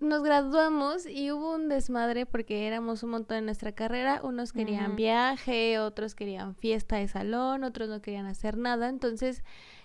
[0.00, 4.20] nos graduamos y hubo un desmadre porque éramos un montón en nuestra carrera.
[4.22, 8.88] Unos querían viaje, otros querían fiesta de salón, otros no querían hacer nada.
[8.88, 9.42] Entonces,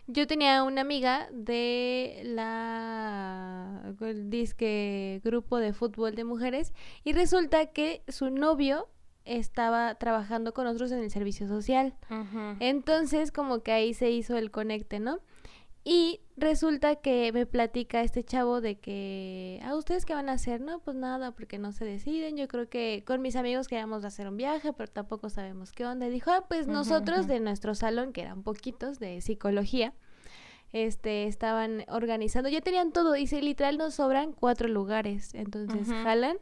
[0.07, 7.67] yo tenía una amiga de la el disque grupo de fútbol de mujeres y resulta
[7.67, 8.87] que su novio
[9.25, 11.93] estaba trabajando con nosotros en el servicio social.
[12.59, 15.19] Entonces, como que ahí se hizo el conecte, ¿no?
[15.89, 20.59] Y resulta que me platica este chavo de que, ¿a ustedes qué van a hacer?
[20.59, 22.35] No, pues nada, porque no se deciden.
[22.35, 26.05] Yo creo que con mis amigos queríamos hacer un viaje, pero tampoco sabemos qué onda.
[26.05, 29.93] Y dijo, ah, pues nosotros de nuestro salón, que eran poquitos, de psicología,
[30.73, 35.33] este, estaban organizando, ya tenían todo, y si literal nos sobran cuatro lugares.
[35.35, 36.35] Entonces jalan,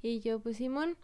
[0.00, 0.96] y yo, pues Simón,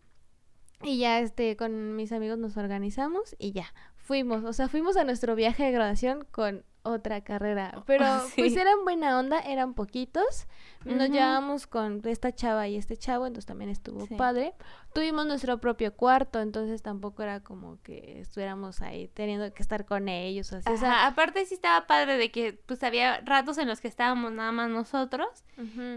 [0.82, 5.04] y ya este con mis amigos nos organizamos y ya fuimos, o sea, fuimos a
[5.04, 8.40] nuestro viaje de graduación con otra carrera, pero Ah, sí.
[8.42, 10.46] pues eran buena onda, eran poquitos,
[10.84, 11.12] Nos Ujú.
[11.12, 14.16] llevamos con esta chava y este chavo, entonces también estuvo Sí.
[14.16, 14.52] padre.
[14.92, 20.08] Tuvimos nuestro propio cuarto, entonces tampoco era como que estuviéramos ahí teniendo que estar con
[20.08, 20.52] ellos.
[20.52, 23.80] o así, o sea, aparte sí estaba padre de que pues había ratos en los
[23.80, 25.44] que estábamos nada más nosotros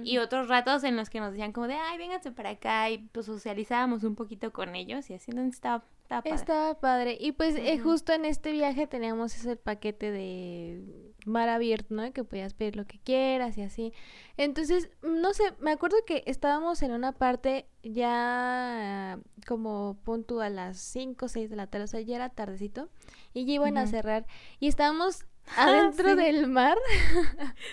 [0.03, 2.99] y otros ratos en los que nos decían como de, ay, vénganse para acá y
[3.11, 6.35] pues socializábamos un poquito con ellos y así, entonces estaba, estaba padre.
[6.35, 7.17] Estaba padre.
[7.19, 12.13] Y pues eh, justo en este viaje teníamos ese paquete de mar abierto, ¿no?
[12.13, 13.91] Que podías pedir lo que quieras y así.
[14.37, 20.77] Entonces, no sé, me acuerdo que estábamos en una parte ya como punto a las
[20.77, 22.89] 5 o 6 de la tarde, o sea, ya era tardecito
[23.33, 24.27] y ya iban a cerrar
[24.59, 25.25] y estábamos
[25.57, 26.15] adentro Sí.
[26.15, 26.77] del mar.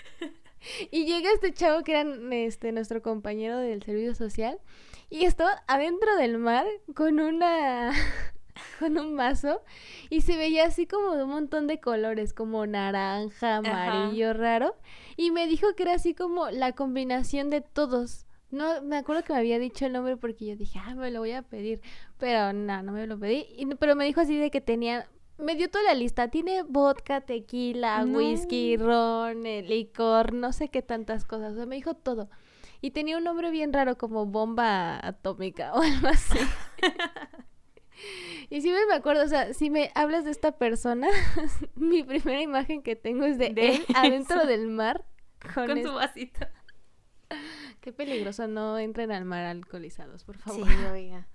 [0.92, 4.60] Y llega este chavo que era este nuestro compañero del servicio social
[5.12, 7.92] y estaba adentro del mar con una
[8.79, 9.61] con un vaso
[10.09, 14.75] y se veía así como de un montón de colores, como naranja, amarillo, raro,
[15.16, 18.27] y me dijo que era así como la combinación de todos.
[18.51, 21.20] No, me acuerdo que me había dicho el nombre porque yo dije, ah, me lo
[21.20, 21.81] voy a pedir,
[22.18, 25.57] pero no, no me lo pedí, y pero me dijo así de que tenía, me
[25.57, 28.18] dio toda la lista, tiene vodka, tequila, No.
[28.18, 32.29] whisky, ron, licor, no sé qué tantas cosas, o sea, me dijo todo.
[32.82, 36.38] Y tenía un nombre bien raro como bomba atómica o algo así.
[38.50, 41.08] Y siempre me acuerdo, o sea, si me hablas de esta persona,
[41.74, 45.06] mi primera imagen que tengo es de, De él adentro del mar.
[45.54, 46.46] Con su vasito.
[47.80, 50.68] Qué peligroso, no entren al mar alcoholizados, por favor.
[50.68, 51.28] Sí, oiga.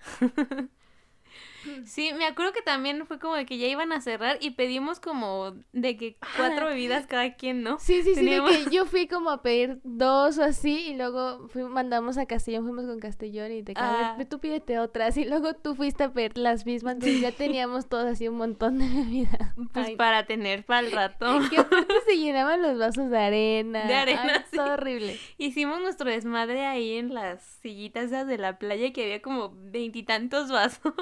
[1.85, 4.99] Sí, me acuerdo que también fue como de que ya iban a cerrar y pedimos
[4.99, 6.69] como de que cuatro Ah.
[6.69, 7.79] bebidas cada quien, ¿no?
[7.79, 10.95] Sí, sí, sí, Teníamos- de que yo fui como a pedir dos o así y
[10.95, 14.17] luego fui- mandamos a Castellón, fuimos con Castellón y te Ah.
[14.29, 18.05] tú pídete otras y luego tú fuiste a pedir las mismas, entonces ya teníamos todos
[18.05, 19.53] así un montón de bebidas.
[19.73, 21.39] Pues Ay, para tener para el rato.
[21.49, 23.85] que aparte se llenaban los vasos de arena.
[23.85, 24.57] De arena, Ay, sí.
[24.57, 25.17] todo horrible.
[25.37, 30.93] Hicimos nuestro desmadre ahí en las sillitas de la playa que había como veintitantos vasos.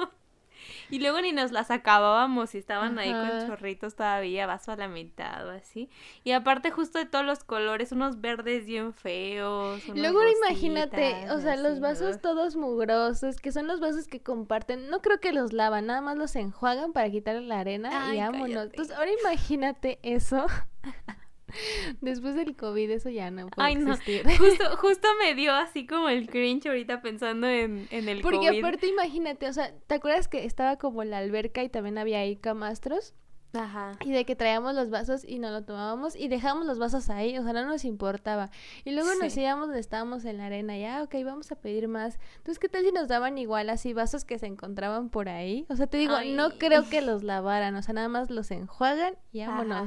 [0.90, 4.88] Y luego ni nos las acabábamos y estaban ahí con chorritos todavía, vaso a la
[4.88, 5.90] mitad o así.
[6.24, 9.84] Y aparte justo de todos los colores, unos verdes bien feos.
[9.86, 14.88] unos Luego imagínate, o sea, los vasos todos mugrosos, que son los vasos que comparten,
[14.90, 18.20] no creo que los lavan, nada más los enjuagan para quitarle la arena Ay, y
[18.20, 18.48] vámonos.
[18.48, 18.70] cállate.
[18.70, 20.46] Entonces, ahora imagínate eso.
[22.00, 23.94] Después del COVID eso ya no puede Ay, no.
[23.94, 28.58] Justo, justo me dio así como el cringe ahorita pensando en, en el Porque COVID.
[28.58, 32.36] aparte imagínate, o sea, ¿te acuerdas que estaba como la alberca y también había ahí
[32.36, 33.14] camastros?
[33.52, 33.92] Ajá.
[34.04, 37.38] Y de que traíamos los vasos y no lo tomábamos y dejábamos los vasos ahí,
[37.38, 38.50] o sea, no nos importaba.
[38.84, 42.18] Y luego nos íbamos donde estábamos en la arena, ya, ok, vamos a pedir más.
[42.38, 45.64] Entonces, ¿qué tal si nos daban igual así vasos que se encontraban por ahí?
[45.70, 49.14] O sea, te digo, no creo que los lavaran, o sea, nada más los enjuagan
[49.32, 49.86] y Ajá.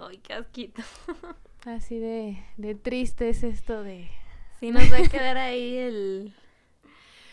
[0.00, 0.82] Ay, qué asquito.
[1.64, 4.08] Así de, de triste es esto de...
[4.60, 6.34] Sí, nos va a quedar ahí el...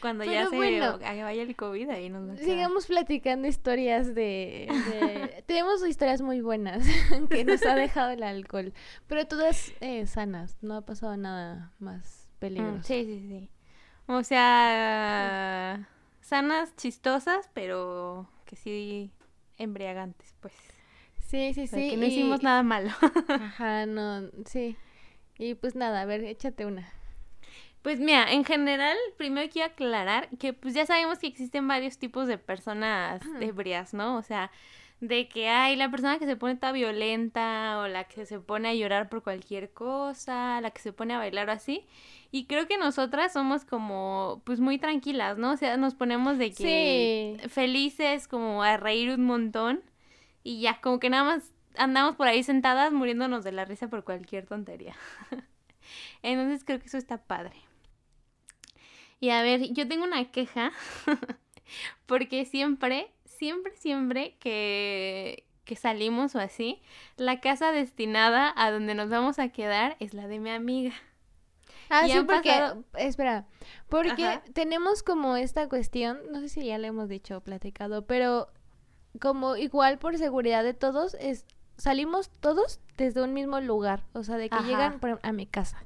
[0.02, 1.00] Cuando ya se bueno.
[1.00, 2.48] vaya el COVID, ahí nos va a quedar.
[2.50, 4.68] Sigamos platicando historias de...
[4.70, 6.86] de- Tenemos historias muy buenas
[7.30, 8.74] que nos ha dejado el alcohol,
[9.08, 12.84] pero todas eh, sanas, no ha pasado nada más Mm, peligroso.
[12.84, 13.50] sí, sí, sí.
[14.08, 15.90] O sea,
[16.22, 19.12] sanas, chistosas, pero que sí
[19.58, 20.54] embriagantes, pues.
[21.28, 21.90] Sí, sí, O sea, sí.
[21.90, 22.90] que no y- hicimos nada malo.
[23.30, 24.76] Ajá, no, sí.
[25.38, 26.88] Y pues nada, a ver, échate una.
[27.82, 32.28] Pues mira, en general, primero quiero aclarar que pues ya sabemos que existen varios tipos
[32.28, 33.38] de personas Ujú.
[33.42, 34.18] ebrias, ¿no?
[34.18, 34.50] O sea,
[35.02, 38.70] de que hay la persona que se pone toda violenta o la que se pone
[38.70, 41.86] a llorar por cualquier cosa, la que se pone a bailar o así.
[42.32, 45.52] Y creo que nosotras somos como pues muy tranquilas, ¿no?
[45.52, 47.50] O sea, nos ponemos de que Sí.
[47.50, 49.82] felices como a reír un montón
[50.46, 54.06] y ya como que nada más andamos por ahí sentadas muriéndonos de la risa por
[54.06, 54.96] cualquier tontería.
[56.24, 57.56] Entonces creo que eso está padre.
[59.20, 60.72] Y a ver, yo tengo una queja
[62.06, 66.82] porque siempre, siempre, siempre que, que salimos o así,
[67.18, 70.94] la casa destinada a donde nos vamos a quedar es la de mi amiga.
[71.90, 73.46] Ah, Y sí, porque, pasado- espera,
[73.90, 74.44] porque Ajá.
[74.54, 78.48] tenemos como esta cuestión, no sé si ya le hemos dicho o platicado, pero
[79.20, 81.46] como igual por seguridad de todos, es
[81.78, 84.66] salimos todos desde un mismo lugar, o sea, de que Ajá.
[84.66, 85.84] llegan por ejemplo, a mi casa,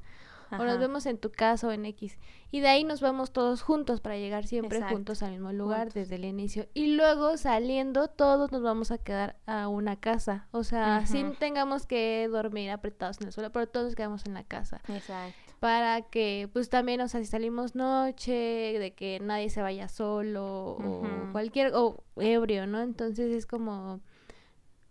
[0.51, 2.17] o nos vemos en tu casa o en X,
[2.51, 5.81] y de ahí nos vamos todos juntos para llegar siempre Exacto, juntos al mismo lugar
[5.81, 5.93] juntos.
[5.95, 10.63] desde el inicio, y luego saliendo todos nos vamos a quedar a una casa, o
[10.63, 14.43] sea, sin tengamos que dormir apretados en el suelo, pero todos nos quedamos en la
[14.43, 15.48] casa Exacto.
[15.59, 18.31] Para que pues también, o sea, si salimos noche,
[18.79, 22.81] de que nadie se vaya solo o cualquier o ebrio, ¿no?
[22.81, 23.99] Entonces es como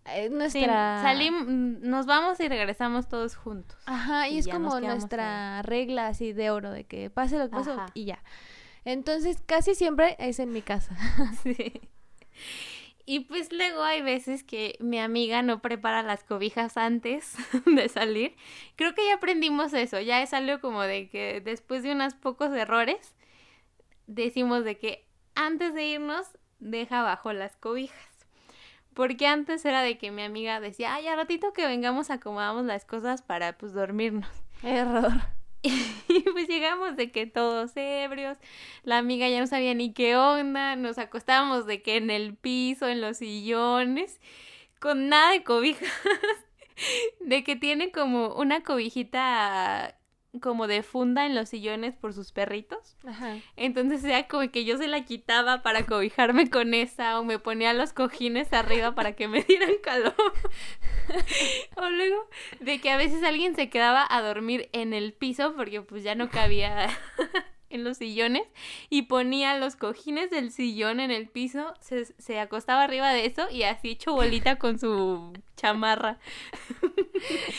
[0.05, 1.01] eh, Sí, nuestra...
[1.03, 3.77] salim- nos vamos y regresamos todos juntos.
[3.85, 7.55] Ajá, y, y es como nuestra regla así de oro, de que pase lo que
[7.57, 8.23] pase y ya.
[8.85, 10.95] Entonces, casi siempre es en mi casa.
[11.43, 11.81] Sí.
[13.11, 17.33] Y pues luego hay veces que mi amiga no prepara las cobijas antes
[17.65, 18.35] de salir.
[18.75, 22.51] Creo que ya aprendimos eso, ya es algo como de que después de unos pocos
[22.53, 23.15] errores
[24.05, 28.27] decimos de que antes de irnos deja abajo las cobijas.
[28.93, 32.85] Porque antes era de que mi amiga decía, ay, a ratito que vengamos acomodamos las
[32.85, 34.29] cosas para pues dormirnos.
[34.61, 35.13] Error.
[36.07, 38.37] Y pues llegamos de que todos ebrios,
[38.83, 42.87] la amiga ya no sabía ni qué onda, nos acostábamos de que en el piso,
[42.87, 44.19] en los sillones,
[44.79, 45.89] con nada de cobijas,
[47.19, 49.98] de que tiene como una cobijita
[50.41, 52.95] como de funda en los sillones por sus perritos.
[53.05, 53.37] Ajá.
[53.55, 57.73] Entonces era como que yo se la quitaba para cobijarme con esa o me ponía
[57.73, 60.13] los cojines arriba para que me dieran calor.
[61.77, 65.81] o luego de que a veces alguien se quedaba a dormir en el piso porque
[65.81, 66.89] pues ya no cabía
[67.69, 68.43] en los sillones
[68.89, 73.49] y ponía los cojines del sillón en el piso, se, se acostaba arriba de eso
[73.51, 76.17] y así hecho bolita con su chamarra.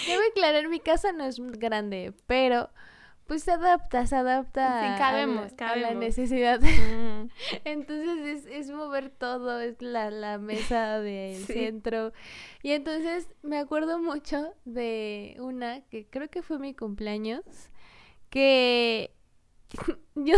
[0.07, 2.71] Debo aclarar, mi casa no es grande, pero
[3.27, 6.01] pues se adapta, se adapta Sí, cabemos, a, la- a la cabemos.
[6.05, 6.61] necesidad.
[6.61, 7.29] Mm.
[7.65, 11.53] Entonces es, es mover todo, es la, la mesa del Sí.
[11.53, 12.13] centro.
[12.65, 17.45] Y entonces me acuerdo mucho de una que creo que fue mi cumpleaños,
[18.31, 19.15] que
[20.15, 20.37] yo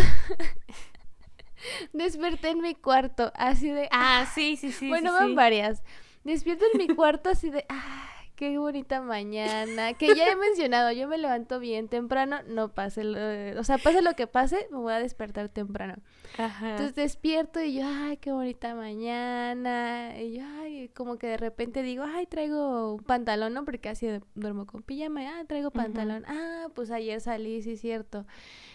[1.93, 3.89] desperté en mi cuarto, así de...
[3.91, 4.89] Ah, sí, sí, sí.
[4.89, 5.35] bueno, sí, van sí.
[5.35, 5.83] varias.
[6.25, 7.65] Despierto en mi cuarto así de...
[7.69, 8.12] ¡Ay,
[8.43, 9.95] qué bonita mañana!
[9.95, 13.17] Que ya he mencionado, yo me levanto bien temprano, no pase lo...
[13.61, 16.03] O sea, pase lo que pase, me voy a despertar temprano.
[16.39, 16.71] Ajá.
[16.73, 20.21] Entonces despierto y yo, ay, qué bonita mañana.
[20.21, 23.65] Y yo, ay, como que de repente digo, ay, traigo un pantalón, ¿no?
[23.65, 26.25] Porque así duermo con pijama, ah, traigo pantalón.
[26.27, 28.27] Ah, pues ayer salí, sí, cierto.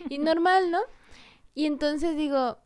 [0.08, 0.80] Y normal, ¿no?
[1.56, 2.58] Y entonces digo,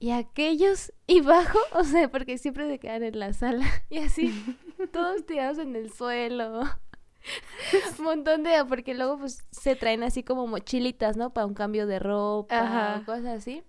[0.00, 0.92] ¿y aquellos?
[1.06, 3.66] Y bajo, o sea, porque siempre se quedan en la sala.
[3.88, 4.32] Y así,
[4.92, 6.62] todos tirados en el suelo.
[7.98, 11.30] Un montón de, porque luego pues se traen así como mochilitas, ¿no?
[11.34, 13.02] Para un cambio de ropa, Ajá.
[13.04, 13.62] cosas así.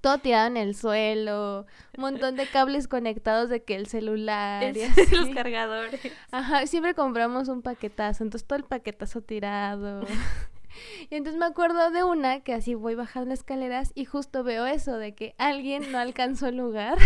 [0.00, 1.64] Todo tirado en el suelo,
[1.96, 5.14] un montón de cables conectados de que el celular y Es- así.
[5.14, 6.00] los cargadores.
[6.32, 10.00] Ajá, siempre compramos un paquetazo, entonces todo el paquetazo tirado.
[11.08, 14.98] Y entonces me acuerdo de una que así voy bajando escaleras y justo veo eso,
[14.98, 16.98] de que alguien no alcanzó el lugar.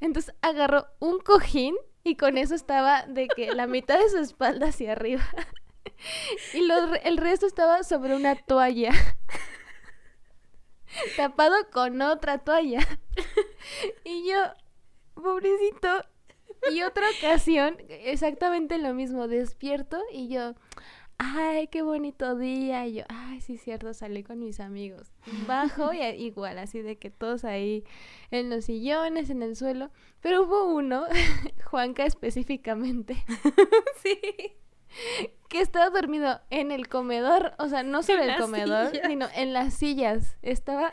[0.00, 1.76] Entonces agarró un cojín
[2.10, 5.22] y con eso estaba de que la mitad de su espalda hacia arriba.
[6.54, 6.66] Y
[7.04, 8.90] el resto estaba sobre una toalla.
[11.16, 12.80] Tapado con otra toalla.
[14.04, 14.38] Y yo,
[15.14, 16.04] pobrecito.
[16.72, 20.54] Y otra ocasión, exactamente lo mismo, despierto y yo,
[21.22, 22.86] ay, qué bonito día.
[22.86, 25.12] Y yo, ay, sí, cierto, salí con mis amigos.
[25.46, 27.84] Bajo y igual, así de que todos ahí
[28.30, 29.90] en los sillones, en el suelo.
[30.20, 31.04] Pero hubo uno,
[31.70, 33.22] Juanca específicamente,
[34.02, 34.18] Sí.
[35.48, 39.06] que estaba dormido en el comedor, o sea, no sobre el las comedor, sillas.
[39.06, 40.36] sino en las sillas.
[40.42, 40.90] Estaba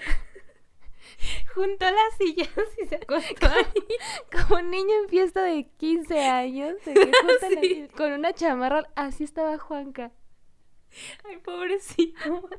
[1.56, 2.50] Juntó las sillas
[2.84, 3.84] y se acostó ahí.
[4.32, 7.58] como un niño en fiesta de 15 años, de que juntan Sí.
[7.58, 10.12] ahí con una chamarra, así estaba Juanca.
[11.28, 12.50] Ay, pobrecito.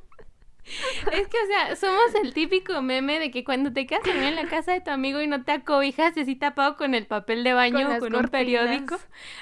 [1.13, 4.25] Es que, o sea, somos el típico meme de que cuando te quedas a dormir
[4.29, 7.07] en la casa de tu amigo y no te acobijas y así tapado con el
[7.07, 8.99] papel de baño o las con un periódico.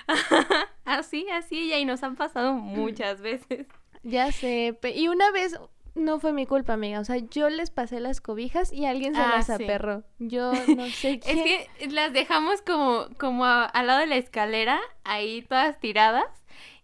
[0.85, 3.67] así, así, y ahí nos han pasado muchas veces.
[4.05, 5.59] Ya sé, y una vez
[5.97, 9.21] no fue mi culpa, amiga, o sea, yo les pasé las cobijas y alguien se
[9.21, 9.53] Ah, las sí.
[9.53, 10.05] aperró.
[10.19, 11.39] Yo no sé quién.
[11.39, 16.25] Es que las dejamos como, como a- al lado de la escalera, ahí todas tiradas.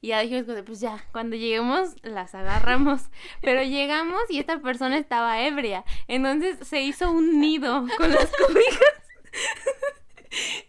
[0.00, 3.02] Y ya dijimos, pues ya, cuando lleguemos las agarramos.
[3.40, 5.84] Pero llegamos y esta persona estaba ebria.
[6.08, 8.80] Entonces se hizo un nido con las cobijas.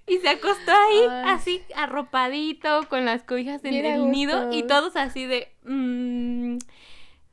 [0.05, 1.23] y se acostó ahí, Ay.
[1.29, 4.51] así arropadito, con las cobijas en el nido.
[4.53, 6.57] Y todos así de, "Mm,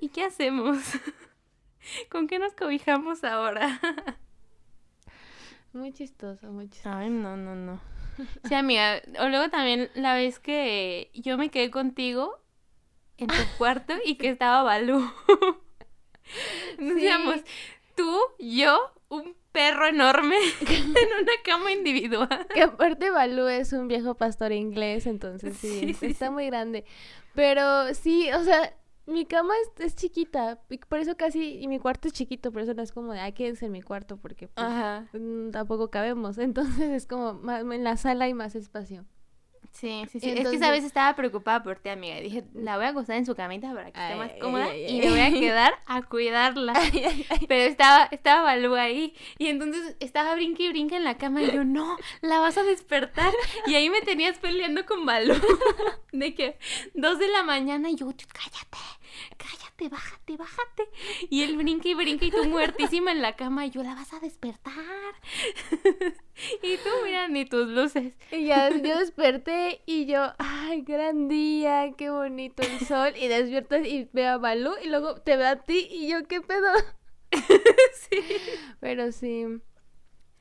[0.01, 0.79] ¿y qué hacemos?
[2.11, 3.81] ¿Con qué nos cobijamos ahora?
[5.73, 6.97] Muy chistoso, muy chistoso.
[6.97, 7.81] Ay, no, no, no.
[8.49, 9.01] Sí, amiga.
[9.21, 12.43] O luego también la vez que yo me quedé contigo
[13.19, 14.99] en tu cuarto y que estaba Balú.
[16.79, 17.09] Nos Sí.
[17.97, 18.79] tú, yo,
[19.09, 20.91] un perro enorme en
[21.23, 22.47] una cama individual.
[22.53, 26.33] Que aparte Balú es un viejo pastor inglés, entonces sí, Sí, sí, está sí.
[26.33, 26.85] muy grande.
[27.35, 28.75] Pero sí, o sea,
[29.11, 32.63] mi cama es, es chiquita, y por eso casi, y mi cuarto es chiquito, por
[32.63, 35.09] eso no es como de, ay, quédense en mi cuarto, porque pues, Ajá.
[35.13, 36.39] mm, tampoco cabemos.
[36.39, 39.05] Entonces es como, más, en la sala hay más espacio.
[39.73, 40.31] Sí, sí, sí.
[40.31, 42.19] es que esa vez estaba preocupada por ti, amiga.
[42.19, 44.99] Y dije, la voy a acostar en su camita para que esté más cómoda y
[44.99, 46.73] me voy a quedar a cuidarla.
[47.49, 49.15] Pero estaba, estaba Balú ahí.
[49.39, 51.43] Y entonces estaba brinque y brinque en la cama.
[51.43, 53.33] Y yo, no, la vas a despertar.
[53.67, 55.35] Y ahí me tenías peleando con Balú.
[56.13, 56.59] De que
[56.95, 58.79] dos de la mañana y yo, cállate,
[59.37, 60.89] cállate, bájate, bájate.
[61.29, 63.67] Y él brinque y brinque y tú muertísima en la cama.
[63.67, 64.75] Y yo, la vas a despertar.
[66.63, 68.15] y tú, mira, ni tus luces.
[68.33, 73.13] Y ya yo desperté y yo, ay, gran día, qué bonito el sol.
[73.17, 76.41] Y despierto y veo a Balú y luego te veo a ti y yo, ¿qué
[76.41, 76.69] pedo?
[78.11, 78.21] sí.
[78.81, 79.47] Pero sí,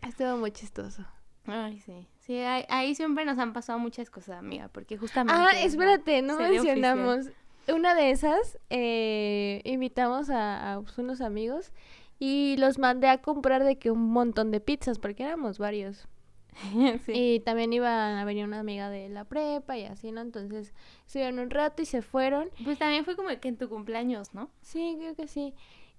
[0.02, 1.06] estuvo muy chistoso.
[1.46, 2.08] Ay, sí.
[2.20, 5.34] Sí, ahí, siempre nos han pasado muchas cosas, amiga, porque justamente...
[5.36, 7.26] Ah, espérate, no mencionamos.
[7.74, 11.72] Una de esas, eh, invitamos a, a unos amigos
[12.20, 16.08] y los mandé a comprar de que un montón de pizzas, porque éramos varios.
[17.08, 20.22] Y también iba a venir una amiga de la prepa y así, ¿no?
[20.22, 20.74] Entonces
[21.06, 22.50] estuvieron un rato y se fueron.
[22.64, 24.50] Pues también fue como que en tu cumpleaños, ¿no?
[24.62, 25.54] Sí, creo que sí.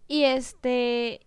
[0.09, 1.27] Y este...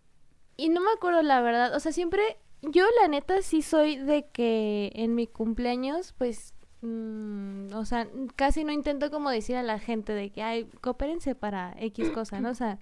[0.55, 2.21] Y no me acuerdo la verdad, o sea, siempre...
[2.61, 6.52] Yo la neta sí soy de que en mi cumpleaños, pues...
[6.83, 11.33] Mm, o sea, casi no intento como decir a la gente de que, ay, coopérense
[11.33, 12.51] para X cosa, ¿no?
[12.51, 12.77] O sea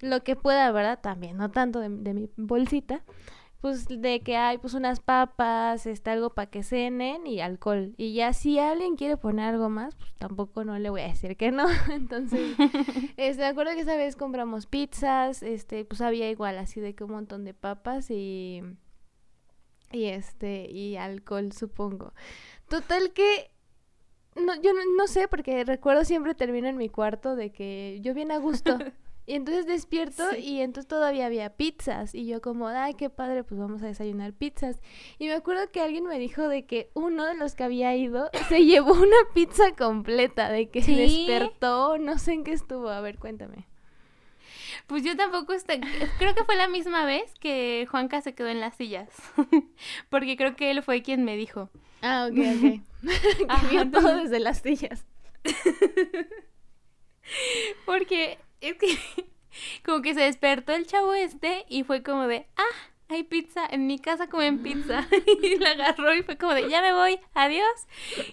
[0.00, 1.00] lo que pueda, ¿verdad?
[1.00, 3.02] También, no tanto de, mi bolsita,
[3.60, 7.94] pues de que hay pues unas papas, este, algo para que cenen y alcohol.
[7.96, 11.36] Y ya si alguien quiere poner algo más, pues tampoco no le voy a decir
[11.36, 11.66] que no.
[11.90, 12.56] Entonces,
[13.16, 17.04] este, me acuerdo que esa vez compramos pizzas, este, pues había igual así de que
[17.04, 18.62] un montón de papas y
[19.92, 22.12] y este y alcohol, supongo.
[22.68, 23.50] Total que
[24.34, 28.14] no, yo no, no sé, porque recuerdo siempre termino en mi cuarto de que yo
[28.14, 28.78] bien a gusto.
[29.28, 32.14] Y entonces despierto y entonces todavía había pizzas.
[32.14, 34.80] Y yo como, ay, qué padre, pues vamos a desayunar pizzas.
[35.18, 38.30] Y me acuerdo que alguien me dijo de que uno de los que había ido
[38.48, 42.88] se llevó una pizza completa, de que se despertó, no sé en qué estuvo.
[42.88, 43.66] A ver, cuéntame.
[44.86, 45.80] Pues yo tampoco estoy,
[46.18, 49.08] creo que fue la misma vez que Juanca se quedó en las sillas.
[50.10, 51.70] Porque creo que él fue quien me dijo.
[52.02, 52.82] Ah, ok, ok.
[53.60, 55.06] que vio todo desde las sillas.
[57.86, 58.98] Porque es que
[59.84, 63.86] como que se despertó el chavo este y fue como de, ah, hay pizza, en
[63.86, 65.06] mi casa comen pizza.
[65.42, 67.86] y la agarró y fue como de, ya me voy, adiós.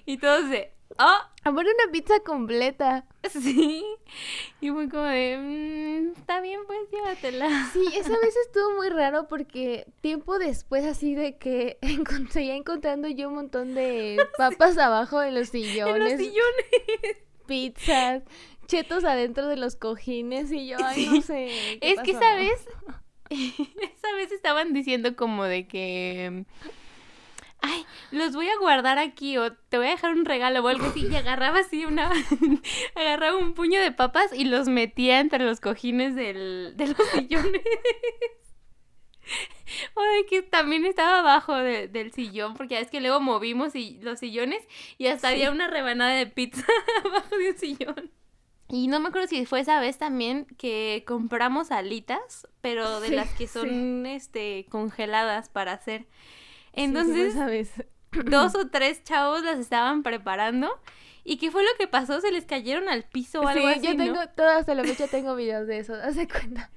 [0.05, 1.33] Y todos de, oh.
[1.45, 3.05] Amor, una pizza completa.
[3.29, 3.85] Sí.
[4.59, 7.69] Y fue como de, mm, está bien, pues llévatela.
[7.71, 11.77] Sí, esa vez estuvo muy raro porque tiempo después así de que
[12.31, 15.95] seguía encontrando yo un montón de papas abajo de los sillones.
[15.95, 17.17] En los sillones.
[17.47, 18.23] Pizzas
[18.67, 21.49] chetos adentro de los cojines y yo, ay, no sé.
[21.81, 22.67] es que, ¿sabes?
[23.29, 26.45] Esa vez estaban diciendo como de que...
[27.65, 30.85] Ay, los voy a guardar aquí o te voy a dejar un regalo o algo
[30.85, 31.07] así.
[31.07, 32.11] Y agarraba así una...
[32.95, 37.61] agarraba un puño de papas y los metía entre los cojines del, de los sillones.
[39.95, 44.19] O de que también estaba abajo del sillón, porque es que luego movimos y, los
[44.19, 44.61] sillones
[44.97, 46.65] y hasta había una rebanada de pizza
[47.05, 48.11] abajo de un sillón.
[48.67, 53.29] Y no me acuerdo si fue esa vez también que compramos alitas, pero de las
[53.33, 56.05] que son este congeladas para hacer.
[56.73, 57.35] Entonces,
[58.25, 60.79] dos o tres chavos las estaban preparando.
[61.23, 62.19] ¿Y qué fue lo que pasó?
[62.19, 63.87] ¿Se les cayeron al piso o algo así?
[63.87, 66.69] Yo tengo, todas hasta la fecha tengo videos de eso, hace cuenta.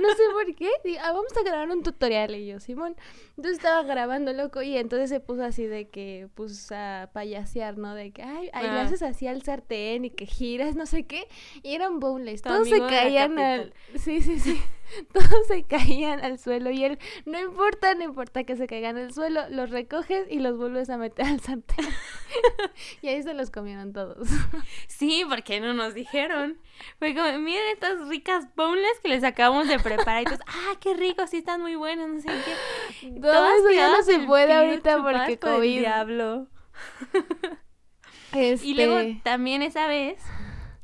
[0.00, 0.70] no sé por qué.
[1.02, 2.34] ah, vamos a grabar un tutorial.
[2.34, 2.96] Y yo, Simón.
[3.30, 4.62] Entonces estaba grabando, loco.
[4.62, 7.94] Y entonces se puso así de que, pues, a payasear, ¿no?
[7.94, 8.82] De que, ay, ay le ah.
[8.82, 11.28] haces así al sartén y que giras, no sé qué.
[11.62, 12.40] Y eran bowls.
[12.42, 13.74] Todos se caían al.
[13.96, 14.58] Sí, sí, sí.
[15.12, 19.12] todos se caían al suelo y él, no importa, no importa que se caigan al
[19.12, 21.86] suelo, los recoges y los vuelves a meter al sartén.
[23.02, 24.28] y ahí se los comieron todos.
[24.86, 26.58] sí, porque no nos dijeron.
[26.98, 30.22] Fue como, miren estas ricas boneless que les acabamos de preparar.
[30.22, 33.20] Y todos, ah, qué rico, sí están muy buenos, no sé qué.
[33.20, 35.80] Todo eso ya no se puede ahorita porque COVID.
[35.80, 36.46] Diablo.
[38.32, 40.20] Y luego este también esa vez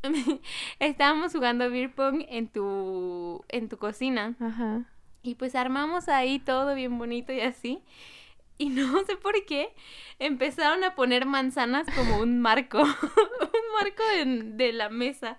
[0.78, 4.34] estábamos jugando beer pong en tu, en tu cocina.
[4.40, 4.82] Ajá.
[5.22, 7.82] Y pues armamos ahí todo bien bonito y así.
[8.59, 9.74] Y no sé por qué
[10.18, 14.02] empezaron a poner manzanas como un marco, un marco
[14.57, 15.38] de, la mesa.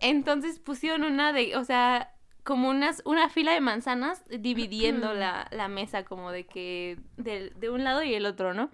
[0.00, 2.12] Entonces pusieron una de, o sea,
[2.42, 7.70] como unas, una fila de manzanas dividiendo la, la mesa, como de que de, de
[7.70, 8.70] un lado y el otro, ¿no?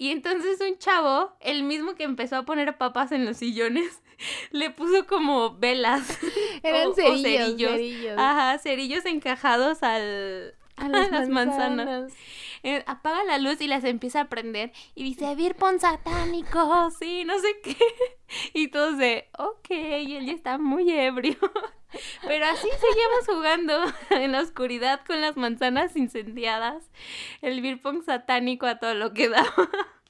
[0.00, 4.00] Y entonces un chavo, el mismo que empezó a poner papas en los sillones,
[4.50, 6.18] le puso como velas.
[6.62, 8.14] Eran cerillos, cerillos.
[8.16, 12.14] Ajá, cerillos encajados al, a las, manzanas.
[12.62, 17.38] Eh, apaga la luz y las empieza a prender y dice, Virpon satánico, sí, no
[17.38, 17.76] sé qué.
[18.54, 21.36] Y todos de, ok, y él ya está muy ebrio.
[22.26, 26.90] Pero así seguimos jugando en la oscuridad con las manzanas incendiadas.
[27.42, 29.50] El beer satánico a todo lo que daba.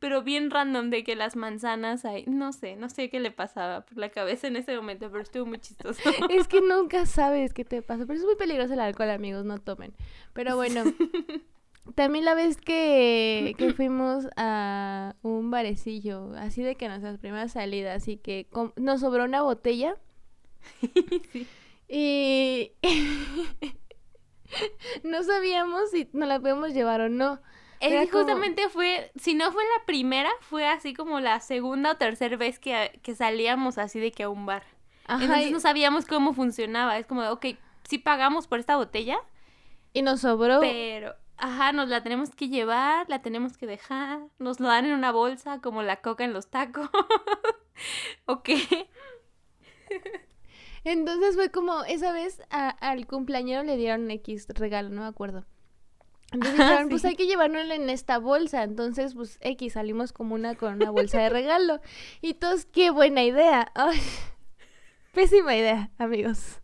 [0.00, 2.24] Pero bien random de que las manzanas ahí.
[2.26, 5.46] No sé, no sé qué le pasaba por la cabeza en ese momento, pero estuvo
[5.46, 6.02] muy chistoso.
[6.28, 8.04] Es que nunca sabes qué te pasa.
[8.04, 9.94] Pero es muy peligroso el alcohol, amigos, no tomen.
[10.34, 10.84] Pero bueno.
[11.94, 18.08] También la vez que, que fuimos a un barecillo, así de que nuestras primeras salidas,
[18.08, 18.46] y que
[18.76, 19.96] nos sobró una botella
[21.88, 22.72] Y
[25.02, 27.40] no sabíamos si nos la podemos llevar o no.
[27.80, 32.36] Es justamente fue, si no fue la primera, fue así como la segunda o tercera
[32.36, 34.64] vez que, salíamos así de que a un bar.
[35.06, 36.96] Entonces no sabíamos cómo funcionaba.
[36.96, 37.46] Es como, ok,
[37.82, 39.18] si pagamos por esta botella.
[39.92, 40.60] Y nos sobró.
[40.60, 44.20] Pero, ajá, nos la tenemos que llevar, la tenemos que dejar.
[44.38, 46.88] Nos lo dan en una bolsa como la coca en los tacos.
[48.24, 48.48] ok.
[50.84, 55.46] Entonces fue como, esa vez al cumpleañero le dieron X regalo, no me acuerdo.
[56.32, 58.64] Entonces dijeron, pues hay que llevárnoslo en esta bolsa.
[58.64, 61.80] Entonces, pues X, salimos como una con una bolsa de regalo.
[62.20, 63.72] Y todos, qué buena idea.
[65.12, 66.60] pésima idea, amigos.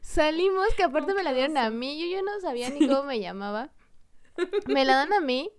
[0.00, 2.00] Salimos, que aparte me la dieron a mí.
[2.00, 3.70] Yo, yo no sabía ni cómo me llamaba.
[4.66, 5.50] Me la dan a mí.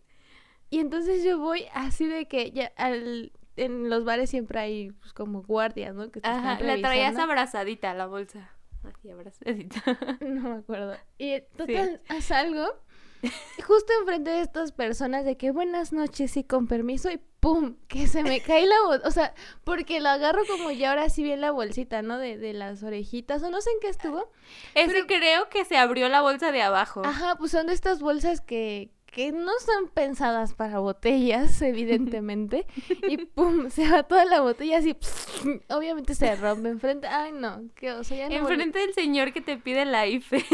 [0.69, 3.31] Y entonces yo voy así de que ya al
[3.63, 6.11] en los bares siempre hay pues, como guardias, ¿no?
[6.11, 8.51] Que Ajá, la traías abrazadita la bolsa.
[8.83, 9.81] Así abrazadita.
[10.21, 10.95] No me acuerdo.
[11.17, 12.65] Y total, haz algo.
[13.67, 17.75] Justo enfrente de estas personas de que buenas noches y con permiso y ¡pum!
[17.87, 19.07] Que se me cae la bolsa.
[19.07, 19.33] O sea,
[19.65, 22.17] porque lo agarro como ya ahora sí bien la bolsita, ¿no?
[22.17, 24.31] De, de las orejitas o no sé en qué estuvo.
[24.73, 27.01] Ese creo que se abrió la bolsa de abajo.
[27.03, 32.65] Ajá, pues son de estas bolsas que, que no son pensadas para botellas, evidentemente,
[33.07, 34.95] y pum, se va toda la botella así,
[35.69, 39.57] obviamente se rompe enfrente, ay no, qué oso, ya no Enfrente del señor que te
[39.57, 40.45] pide la IFE.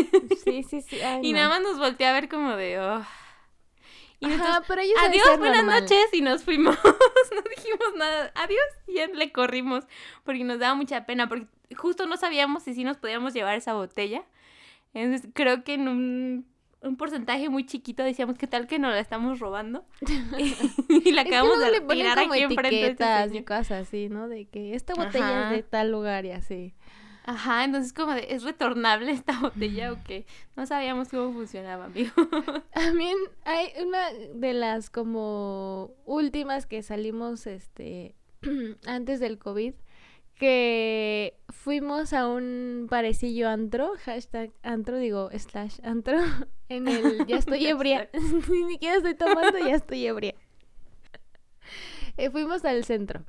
[0.44, 3.06] Sí, sí, sí, Y nada más nos voltea a ver como de, oh.
[4.20, 8.96] Y Ajá, pero ellos adiós, buenas noches, y nos fuimos, no dijimos nada, adiós, y
[8.96, 9.86] ya le corrimos,
[10.24, 13.74] porque nos daba mucha pena, porque justo no sabíamos si sí nos podíamos llevar esa
[13.74, 14.24] botella,
[14.94, 16.55] entonces creo que en un
[16.86, 19.86] un porcentaje muy chiquito decíamos que tal que nos la estamos robando
[20.90, 24.28] y la acabamos de tirar aquí enfrente y cosas así, ¿no?
[24.28, 26.74] De que esta botella es de tal lugar y así.
[27.28, 30.28] Ajá, entonces como de, ¿es retornable esta botella o qué?
[30.56, 32.12] No sabíamos cómo funcionaba, amigo.
[32.74, 38.16] También hay una de las como últimas que salimos este
[38.86, 39.74] antes del COVID
[40.36, 46.18] que fuimos a un parecillo antro, hashtag antro, digo, slash antro,
[46.70, 50.36] en el ya estoy ebria, ni siquiera estoy tomando, ya estoy ebria.
[52.18, 53.26] Eh, fuimos al centro.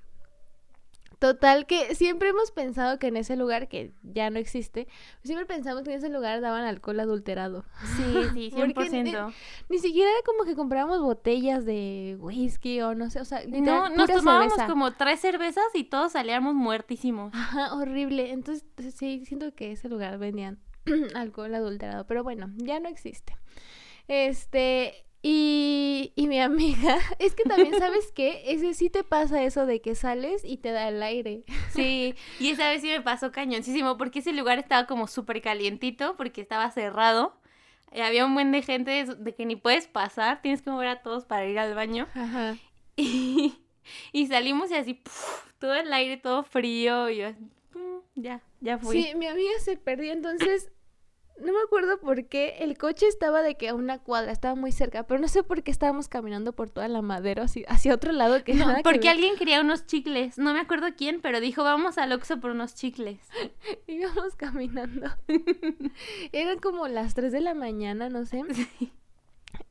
[1.19, 4.87] Total que siempre hemos pensado que en ese lugar, que ya no existe,
[5.23, 7.65] siempre pensamos que en ese lugar daban alcohol adulterado.
[7.97, 8.03] Sí,
[8.35, 9.33] sí, 100%.
[9.71, 13.89] Ni, siquiera era como que comprábamos botellas de whisky o no sé, o sea, no,
[13.89, 17.33] nos tomábamos como tres cervezas y todos salíamos muertísimos.
[17.35, 18.33] Ajá, horrible.
[18.33, 20.59] Entonces, sí, siento que ese lugar vendían
[21.15, 23.37] alcohol adulterado, pero bueno, ya no existe.
[24.07, 29.67] Este, y, y, mi amiga, es que también sabes que ese sí te pasa eso
[29.67, 31.43] de que sales y te da el aire.
[31.73, 36.17] Sí, y esa vez sí me pasó cañoncísimo porque ese lugar estaba como súper calientito
[36.17, 37.35] porque estaba cerrado.
[37.93, 41.03] Y había un buen de gente de, que ni puedes pasar, tienes que mover a
[41.03, 42.07] todos para ir al baño.
[42.15, 42.57] Ajá.
[42.99, 43.55] Y,
[44.13, 45.03] y salimos y así,
[45.59, 47.31] todo el aire, todo frío, y yo,
[47.75, 49.03] mm, ya, ya fui.
[49.03, 50.71] Sí, mi amiga se perdió, entonces
[51.39, 54.73] no me acuerdo por qué el coche estaba de que a una cuadra, estaba muy
[54.73, 58.13] cerca, pero no sé por qué estábamos caminando por toda la madera hacia, hacia otro
[58.13, 61.99] lado que no, porque alguien quería unos chicles, no me acuerdo quién, pero dijo, "Vamos
[61.99, 63.21] al Oxxo por unos chicles."
[63.87, 65.11] Íbamos caminando.
[66.33, 68.43] Eran como las 3 de la mañana, no sé.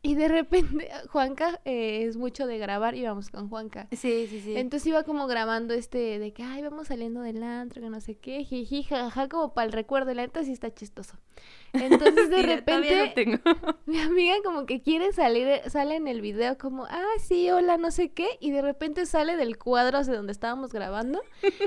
[0.06, 3.88] Y de repente, Juanca eh, es mucho de grabar, íbamos con Juanca.
[3.92, 4.56] Sí, sí, sí.
[4.56, 8.16] Entonces iba como grabando este de que, ay, vamos saliendo del antro, que no sé
[8.16, 10.14] qué, jiji, jajaja, como para el recuerdo.
[10.14, 11.18] La neta sí está chistoso.
[11.74, 13.40] Entonces de repente, tengo.
[13.88, 17.90] mi amiga como que quiere salir, sale en el video como, ah, sí, hola, no
[17.90, 21.20] sé qué, y de repente sale del cuadro hacia donde estábamos grabando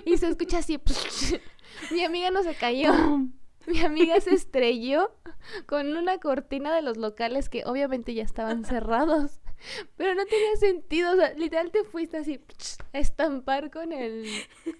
[0.05, 0.79] y se escucha así,
[1.91, 2.93] mi amiga no se cayó.
[3.73, 5.13] mi amiga se estrelló
[5.67, 9.41] con una cortina de los locales que obviamente ya estaban cerrados.
[9.97, 12.41] Pero no tenía sentido, o sea, literal te fuiste así
[12.93, 14.27] a estampar con el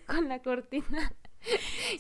[0.07, 1.13] con la cortina.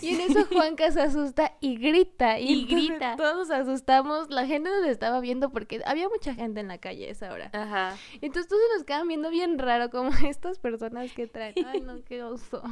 [0.00, 2.40] Y en eso Juanca se asusta y grita.
[2.40, 3.14] Y, Y grita.
[3.16, 4.30] Todos nos asustamos.
[4.30, 7.48] La gente nos estaba viendo porque había mucha gente en la calle a esa hora.
[7.52, 7.96] Ajá.
[8.20, 11.54] Entonces todos nos quedaban viendo bien raro como estas personas que traen.
[11.66, 12.62] Ay, no, qué oso.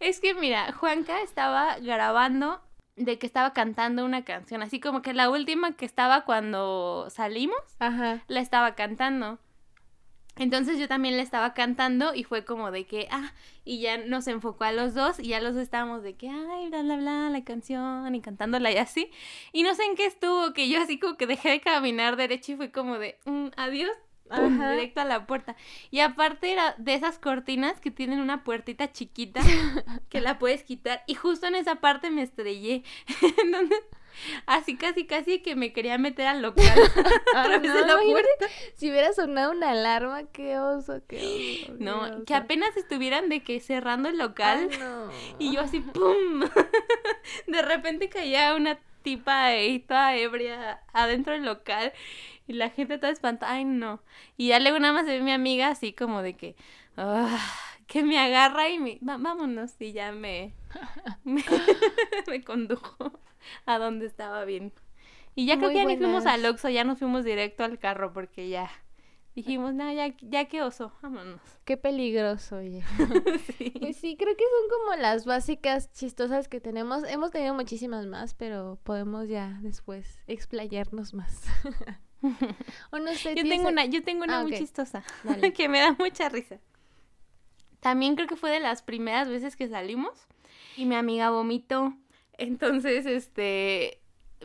[0.00, 2.60] Es que mira, Juanca estaba grabando
[2.98, 7.56] de que estaba cantando una canción, así como que la última que estaba cuando salimos,
[7.78, 8.22] Ajá.
[8.28, 9.38] la estaba cantando.
[10.36, 13.32] Entonces yo también la estaba cantando y fue como de que, ah,
[13.64, 16.68] y ya nos enfocó a los dos y ya los dos estábamos de que, ay,
[16.68, 19.10] bla, bla, bla, la canción y cantándola y así.
[19.52, 22.52] Y no sé en qué estuvo, que yo así como que dejé de caminar derecho
[22.52, 23.90] y fue como de, "Mm, adiós,
[24.28, 25.56] pum, directo a la puerta.
[25.90, 29.40] Y aparte era de esas cortinas que tienen una puertita chiquita
[30.08, 32.82] que la puedes quitar y justo en esa parte me estrellé.
[33.42, 33.80] Entonces,
[34.46, 36.64] así casi casi que me quería meter al local
[37.34, 38.46] a través no, de la puerta.
[38.74, 41.76] Si hubiera sonado una alarma, qué oso, qué oso.
[41.78, 45.10] qué No, que apenas estuvieran de que cerrando el local Ay, no.
[45.38, 46.40] y yo así ¡pum!
[47.46, 51.92] De repente caía una tipa ahí toda ebria adentro del local
[52.46, 54.00] y la gente toda espantada, ay no.
[54.36, 56.56] Y ya luego nada más se ve mi amiga así como de que
[56.96, 57.38] "Ah",
[57.86, 60.52] que me agarra y me "Va- vámonos y ya me
[61.24, 61.44] me,
[62.28, 63.20] me condujo
[63.66, 64.72] a donde estaba bien.
[65.34, 68.12] Y ya creo que ya ni fuimos al Oxxo, ya nos fuimos directo al carro
[68.12, 68.70] porque ya
[69.42, 71.40] dijimos, no, ya, ya que oso, vámonos.
[71.64, 72.82] Qué peligroso, oye.
[73.58, 73.70] Sí.
[73.78, 77.02] Pues sí, creo que son como las básicas chistosas que tenemos.
[77.04, 81.42] Hemos tenido muchísimas más, pero podemos ya después explayarnos más.
[82.90, 85.52] o no sé, Yo ¿tienes tengo una, yo tengo una Ah, muy chistosa Dale.
[85.54, 86.58] que me da mucha risa.
[87.80, 90.26] También creo que fue de las primeras veces que salimos
[90.76, 91.94] y mi amiga vomitó.
[92.36, 94.00] Entonces, este,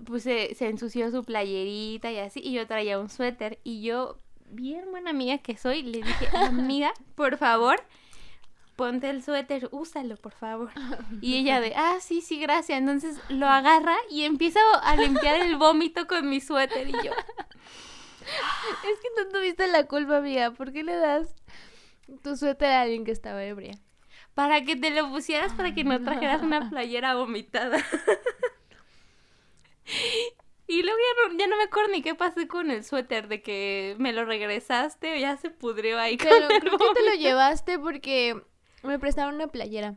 [0.06, 4.20] pues se, se ensució su playerita y así, y yo traía un suéter y yo,
[4.54, 7.84] bien buena amiga que soy, le dije, amiga, por favor,
[8.76, 10.72] ponte el suéter, úsalo, por favor.
[11.22, 12.80] Y ella de, ah, sí, sí, gracias.
[12.80, 17.12] Entonces lo agarra y empieza a limpiar el vómito con mi suéter y yo,
[18.84, 20.52] Es que tú tuviste la culpa, amiga.
[20.52, 21.36] ¿Por qué le das
[22.24, 23.74] tu suéter a alguien que estaba ebria?
[24.34, 27.78] para que te lo pusieras para que no trajeras una playera vomitada.
[30.74, 33.44] Y luego ya no, ya no me acuerdo ni qué pasó con el suéter, de
[33.44, 37.78] que me lo regresaste o ya se pudrió ahí el creo que te lo llevaste
[37.78, 38.42] porque
[38.82, 39.96] me prestaron una playera.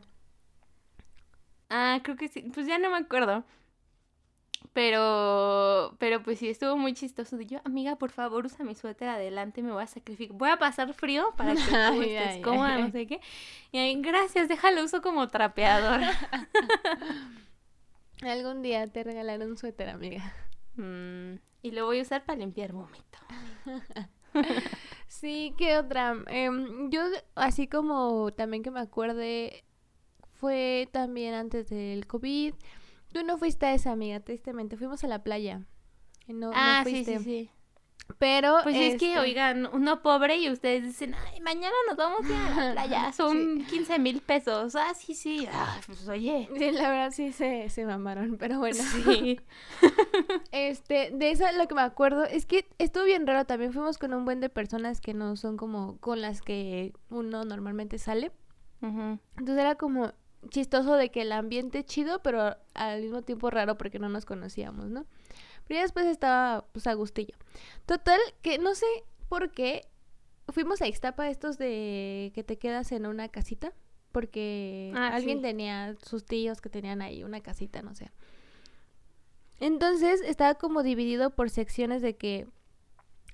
[1.71, 3.43] Ah, creo que sí, pues ya no me acuerdo.
[4.73, 7.37] Pero, pero pues sí, estuvo muy chistoso.
[7.37, 10.37] De yo, amiga, por favor, usa mi suéter adelante, me voy a sacrificar.
[10.37, 13.19] Voy a pasar frío para que tú estés cómoda, no sé qué.
[13.71, 16.01] Y ahí, gracias, déjalo uso como trapeador.
[18.21, 20.35] Algún día te regalaré un suéter, amiga.
[20.77, 23.17] Mm, y lo voy a usar para limpiar vómito.
[25.07, 26.15] Sí, ¿qué otra?
[26.27, 27.01] Em, yo,
[27.35, 29.63] así como también que me acuerde,
[30.33, 32.53] fue también antes del COVID.
[33.13, 34.77] Tú no fuiste a esa, amiga, tristemente.
[34.77, 35.65] Fuimos a la playa.
[36.27, 37.17] No, no ah, sí, fuiste.
[37.19, 37.49] sí, sí.
[38.19, 38.57] Pero.
[38.63, 42.29] Pues es que, este, oigan, uno pobre y ustedes dicen, ay, mañana nos vamos a
[42.29, 44.75] ir a la playa, son 15 mil pesos.
[44.75, 45.47] Ah, sí, sí.
[45.51, 46.49] Ah, pues oye.
[46.57, 48.81] Sí, la verdad sí se, se mamaron, pero bueno.
[48.81, 49.39] Sí.
[50.51, 53.45] Este, de esa lo que me acuerdo es que estuvo bien raro.
[53.45, 57.45] También fuimos con un buen de personas que no son como con las que uno
[57.45, 58.31] normalmente sale.
[58.81, 60.13] Entonces era como
[60.49, 64.85] chistoso de que el ambiente chido, pero al mismo tiempo raro porque no nos conocíamos,
[64.85, 65.05] ¿no?
[65.67, 67.35] Pero ya después estaba pues a gustillo.
[67.85, 68.85] Total, que no sé
[69.29, 69.87] por qué
[70.49, 73.73] fuimos a Ixtapa estos de que te quedas en una casita.
[74.13, 75.41] Porque Ah, alguien sí.
[75.43, 78.09] tenía sus tíos que tenían ahí una casita, no sé.
[79.59, 82.47] Entonces estaba como dividido por secciones de que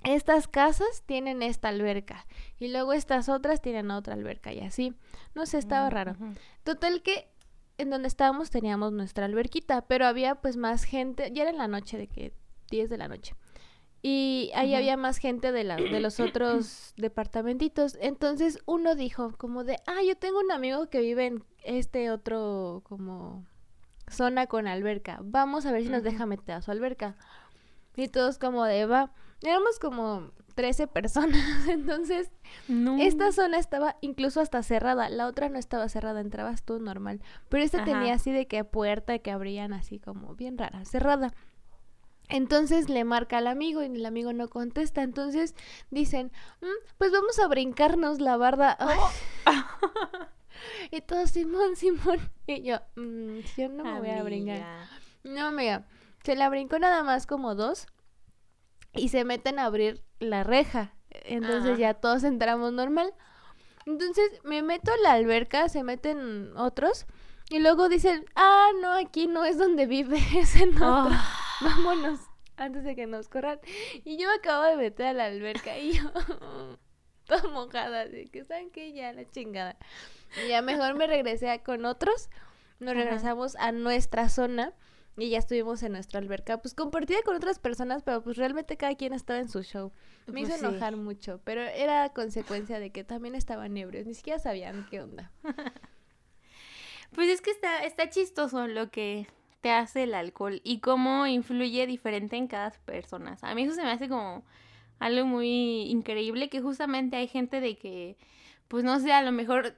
[0.04, 2.26] estas casas tienen esta alberca
[2.58, 4.94] y luego estas otras tienen otra alberca y así.
[5.34, 6.12] No sé, estaba raro.
[6.12, 6.34] Ujú.
[6.62, 7.28] Total que
[7.78, 11.68] en donde estábamos teníamos nuestra alberquita, pero había pues más gente, ya era en la
[11.68, 12.32] noche de que
[12.70, 13.34] 10 de la noche.
[14.06, 17.96] Y ahí había más gente de, la, de los otros departamentitos.
[18.02, 22.82] Entonces uno dijo como de, ah, yo tengo un amigo que vive en este otro
[22.84, 23.46] como
[24.10, 25.20] zona con alberca.
[25.22, 27.16] Vamos a ver si nos deja meter a su alberca.
[27.96, 29.10] Y todos como de, va.
[29.44, 31.38] Éramos como 13 personas.
[31.68, 32.30] Entonces
[32.68, 32.96] No.
[32.98, 37.20] esta zona estaba incluso hasta cerrada, la otra no estaba cerrada, entrabas tú normal.
[37.48, 37.84] Pero esta Ajá.
[37.86, 41.32] tenía así de que puerta que abrían así como bien rara, cerrada.
[42.30, 45.02] Entonces le marca al amigo y el amigo no contesta.
[45.02, 45.54] Entonces
[45.90, 46.32] dicen,
[46.62, 48.78] "Mm, pues vamos a brincarnos la barda.
[50.90, 52.18] y todo Simón, Simón.
[52.46, 54.62] Y yo, "Mm, yo no me voy a brincar.
[55.22, 55.86] No, amiga.
[56.22, 57.86] Se la brincó nada más como dos.
[58.94, 60.94] Y se meten a abrir la reja.
[61.10, 61.78] Entonces Ajá.
[61.80, 63.12] ya todos entramos normal.
[63.86, 67.06] Entonces me meto a la alberca, se meten otros.
[67.50, 71.10] Y luego dicen, ah, no, aquí no es donde vive, es en otro.
[71.12, 71.38] Ah.
[71.60, 72.20] Vámonos
[72.56, 73.60] antes de que nos corran.
[74.04, 76.04] Y yo me acabo de meter a la alberca y yo
[77.26, 79.76] toda mojada, así que saben que ya la chingada.
[80.44, 82.28] Y ya mejor me regresé a- con otros.
[82.80, 83.02] Nos Ajá.
[83.04, 84.72] regresamos a nuestra zona
[85.16, 88.94] y ya estuvimos en nuestra alberca, pues compartida con otras personas, pero pues realmente cada
[88.96, 89.92] quien estaba en su show.
[90.26, 90.64] Me Pues hizo sí.
[90.66, 95.30] enojar mucho, pero era consecuencia de que también estaban ebrios, ni siquiera sabían qué onda.
[97.14, 99.28] Pues es que está, está chistoso lo que
[99.60, 103.36] te hace el alcohol y cómo influye diferente en cada persona.
[103.40, 104.44] A mí eso se me hace como
[104.98, 108.16] algo muy increíble que justamente hay gente de que,
[108.68, 109.76] pues no sé, a lo mejor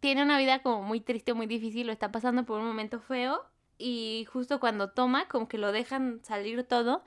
[0.00, 3.44] tiene una vida como muy triste, muy difícil o está pasando por un momento feo
[3.80, 7.02] y justo cuando toma como que lo dejan salir todo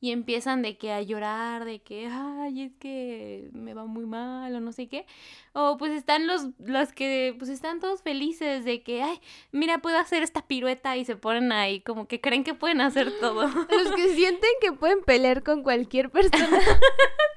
[0.00, 4.54] y empiezan de que a llorar, de que, ay, es que me va muy mal
[4.54, 5.06] o no sé qué.
[5.52, 9.20] O pues están los, los que pues están todos felices de que, ay,
[9.50, 13.12] mira, puedo hacer esta pirueta y se ponen ahí como que creen que pueden hacer
[13.18, 13.48] todo.
[13.70, 16.46] Los que sienten que pueden pelear con cualquier persona.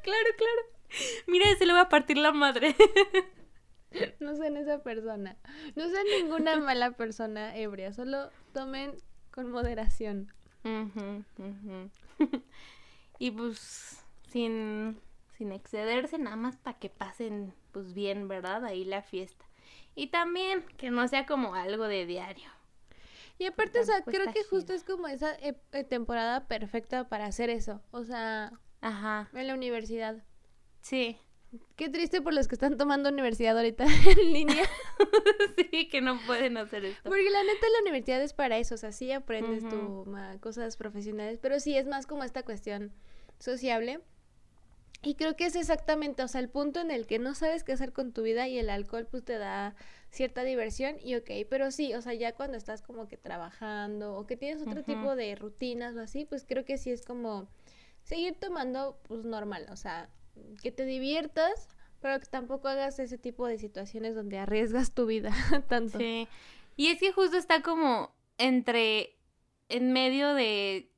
[0.04, 0.62] claro, claro.
[1.26, 2.76] Mira, se le va a partir la madre.
[4.20, 5.38] No sean esa persona.
[5.76, 7.94] No sean ninguna mala persona ebria.
[7.94, 8.96] Solo tomen
[9.32, 10.32] con moderación.
[13.20, 15.00] Y pues sin,
[15.38, 18.66] sin excederse, nada más para que pasen pues bien, ¿verdad?
[18.66, 19.46] Ahí la fiesta.
[19.94, 22.50] Y también que no sea como algo de diario.
[23.38, 27.26] Y aparte, o sea, creo que justo es como esa eh, eh, temporada perfecta para
[27.26, 27.82] hacer eso.
[27.92, 30.24] O sea, Ajá, en la universidad.
[30.82, 31.20] sí.
[31.76, 33.86] Qué triste por los que están tomando universidad ahorita
[34.18, 34.64] en línea.
[35.72, 37.10] sí, que no pueden hacer esto.
[37.10, 38.76] Porque la neta la universidad es para eso.
[38.76, 39.70] O sea, sí aprendes Ujú.
[40.04, 42.92] tu ma- cosas profesionales, pero sí es más como esta cuestión
[43.40, 44.00] sociable.
[45.04, 47.72] Y creo que es exactamente, o sea, el punto en el que no sabes qué
[47.74, 49.74] hacer con tu vida y el alcohol pues te da
[50.12, 54.28] cierta diversión y ok, pero sí, o sea, ya cuando estás como que trabajando o
[54.28, 54.84] que tienes otro Ujú.
[54.84, 57.50] tipo de rutinas o así, pues creo que sí es como
[58.04, 60.08] seguir tomando pues normal, o sea,
[60.62, 61.70] que te diviertas,
[62.02, 65.32] pero que tampoco hagas ese tipo de situaciones donde arriesgas tu vida
[65.68, 65.98] tanto.
[65.98, 66.28] Sí.
[66.76, 69.16] Y es que justo está como entre,
[69.70, 70.90] en medio de,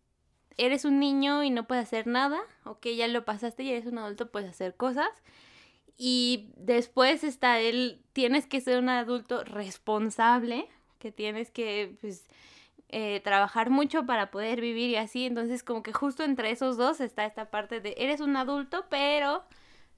[0.57, 3.97] eres un niño y no puedes hacer nada, ok, ya lo pasaste y eres un
[3.97, 5.09] adulto, puedes hacer cosas.
[5.97, 10.67] Y después está el, tienes que ser un adulto responsable,
[10.99, 12.25] que tienes que, pues,
[12.95, 15.25] eh, trabajar mucho para poder vivir y así.
[15.25, 19.43] Entonces, como que justo entre esos dos está esta parte de, eres un adulto, pero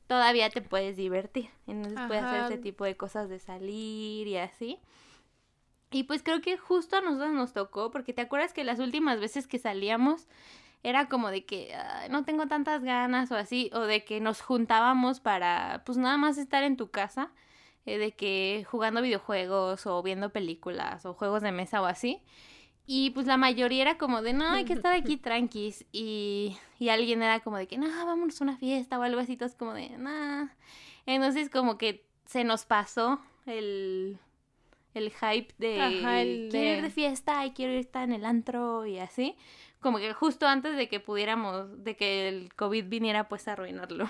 [0.07, 1.49] todavía te puedes divertir.
[1.67, 4.79] Entonces puedes hacer ese tipo de cosas de salir y así.
[5.91, 9.19] Y pues creo que justo a nosotros nos tocó, porque te acuerdas que las últimas
[9.19, 10.27] veces que salíamos
[10.83, 14.41] era como de que "Ay, no tengo tantas ganas o así, o de que nos
[14.41, 17.31] juntábamos para pues nada más estar en tu casa,
[17.85, 22.21] eh, de que jugando videojuegos o viendo películas o juegos de mesa o así.
[22.87, 25.85] Y pues la mayoría era como de, no, hay que estar aquí tranquis.
[25.91, 29.37] Y, y alguien era como de que, no, vámonos a una fiesta o algo así.
[29.37, 30.47] Todos como de, nah.
[31.05, 34.19] Entonces como que se nos pasó el,
[34.93, 38.25] el hype de, Ajá, el quiero ir de- fiesta y quiero ir estar en el
[38.25, 39.35] antro y así.
[39.79, 44.09] Como que justo antes de que pudiéramos, de que el COVID viniera pues a arruinarlo.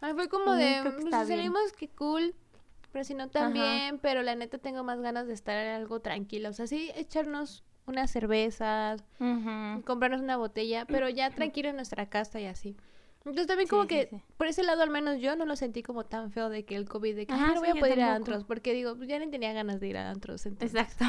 [0.00, 2.34] Ay, fue como de, que pues, salimos, qué cool,
[2.96, 6.48] pero si no también, pero la neta tengo más ganas de estar en algo tranquilo,
[6.48, 9.04] o sea, sí, echarnos unas cervezas,
[9.84, 12.74] comprarnos una botella, pero ya tranquilo en nuestra casa y así.
[13.18, 14.22] Entonces también como Sí, que sí.
[14.38, 16.88] por ese lado al menos yo no lo sentí como tan feo de que el
[16.88, 19.10] COVID, de que Ajá, "Ay, no voy a poder ir a antros, porque digo, pues
[19.10, 20.46] ya ni tenía ganas de ir a antros.
[20.46, 20.74] Entonces.
[20.80, 21.04] Exacto.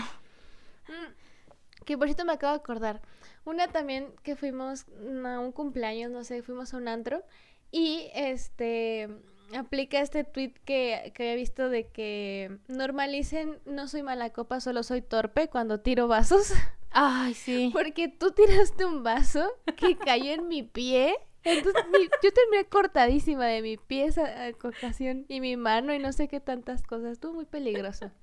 [0.89, 3.01] Mm, Que por cierto me acabo de acordar.
[3.45, 4.87] Una también que fuimos
[5.25, 7.23] a un cumpleaños, no sé, fuimos a un antro.
[7.71, 9.07] Y este
[9.55, 14.83] aplica este tweet que, que había visto de que normalicen no soy mala copa, solo
[14.83, 16.53] soy torpe cuando tiro vasos.
[16.91, 17.69] Ay, sí.
[17.73, 21.15] Porque tú tiraste un vaso que cayó en mi pie.
[21.43, 25.99] Entonces mi- yo terminé cortadísima de mi pie esa eh, ocasión y mi mano y
[25.99, 27.13] no sé qué tantas cosas.
[27.13, 28.11] Estuvo muy peligroso.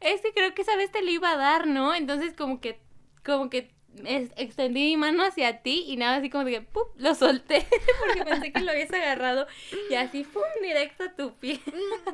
[0.00, 1.94] Es que creo que esa vez te lo iba a dar, ¿no?
[1.94, 2.80] Entonces como que,
[3.24, 3.74] como que
[4.04, 6.84] extendí mi mano hacia ti y nada, así como de que, ¡pum!
[6.96, 7.66] Lo solté
[8.06, 9.46] porque pensé que lo habías agarrado
[9.90, 10.42] y así, ¡pum!
[10.62, 11.60] Directo a tu pie.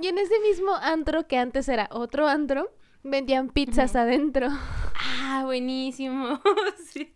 [0.01, 2.71] Y en ese mismo antro que antes era otro antro,
[3.03, 4.49] vendían pizzas adentro.
[4.95, 6.41] Ah, buenísimo.
[6.93, 7.15] sí.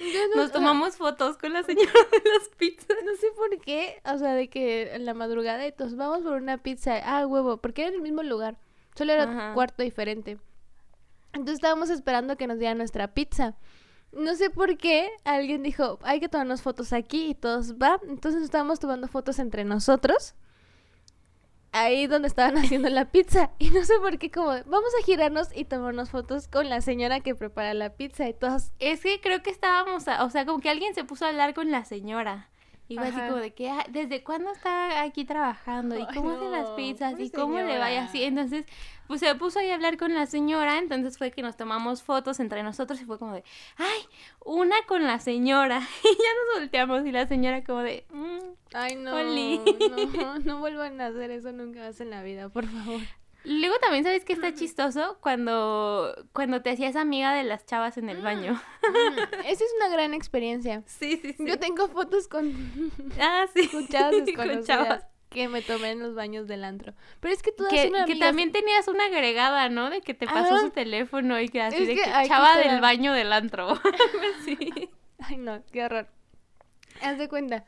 [0.00, 2.96] No, Nos tomamos fotos con la señora de las pizzas.
[3.04, 6.58] no sé por qué, o sea, de que en la madrugada todos vamos por una
[6.58, 7.00] pizza.
[7.02, 8.58] Ah, huevo, porque era en el mismo lugar.
[8.94, 9.54] Solo era Ajá.
[9.54, 10.38] cuarto diferente.
[11.32, 13.54] Entonces estábamos esperando que nos dieran nuestra pizza.
[14.12, 18.00] No sé por qué alguien dijo, hay que tomarnos fotos aquí y todos va.
[18.08, 20.34] Entonces estábamos tomando fotos entre nosotros.
[21.72, 23.50] ahí donde estaban haciendo la pizza.
[23.58, 27.20] Y no sé por qué, como, vamos a girarnos y tomarnos fotos con la señora
[27.20, 28.72] que prepara la pizza y todos.
[28.78, 31.52] Es que creo que estábamos, a- o sea, como que alguien se puso a hablar
[31.54, 32.48] con la señora.
[32.88, 33.28] Y fue así Ajá.
[33.28, 35.98] como de que, "Ah, ¿desde cuándo está aquí trabajando?
[35.98, 37.20] ¿Y cómo hace las pizzas?
[37.20, 38.24] ¿Y cómo le vaya así?
[38.24, 38.64] Entonces,
[39.06, 40.78] pues se puso ahí a hablar con la señora.
[40.78, 43.44] Entonces fue que nos tomamos fotos entre nosotros y fue como de,
[43.76, 44.00] ¡ay!
[44.44, 45.80] Una con la señora.
[46.02, 48.38] Y ya nos volteamos y la señora como de, "Mm".
[48.74, 53.00] Ay, no, no, no vuelvan a hacer eso nunca más en la vida, por favor.
[53.44, 55.16] Luego también, ¿sabes qué está chistoso?
[55.20, 58.52] Cuando, cuando te hacías amiga de las chavas en el baño.
[58.82, 60.82] Mm, Esa es una gran experiencia.
[60.86, 61.46] Sí, sí, sí.
[61.46, 62.52] Yo tengo fotos con,
[63.20, 63.68] Ah, sí.
[63.72, 65.04] con chavas Con chavas.
[65.30, 66.94] que me tomé en los baños del antro.
[67.20, 69.88] Pero es que todas Que, que también tenías una agregada, ¿no?
[69.88, 70.60] De que te pasó Ajá.
[70.60, 73.80] su teléfono y que así de que que, chava del baño del antro.
[74.44, 74.90] sí.
[75.20, 76.08] Ay, no, qué horror.
[77.02, 77.64] Haz de cuenta.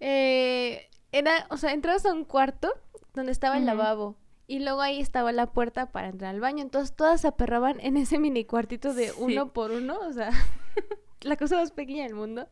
[0.00, 2.72] Eh, era, o sea, entrabas a un cuarto
[3.14, 4.16] donde estaba el lavabo.
[4.48, 6.62] Y luego ahí estaba la puerta para entrar al baño.
[6.62, 9.14] Entonces todas se aperraban en ese mini cuartito de Sí.
[9.18, 9.98] uno por uno.
[10.00, 10.30] O sea,
[11.20, 12.48] la cosa más pequeña del mundo.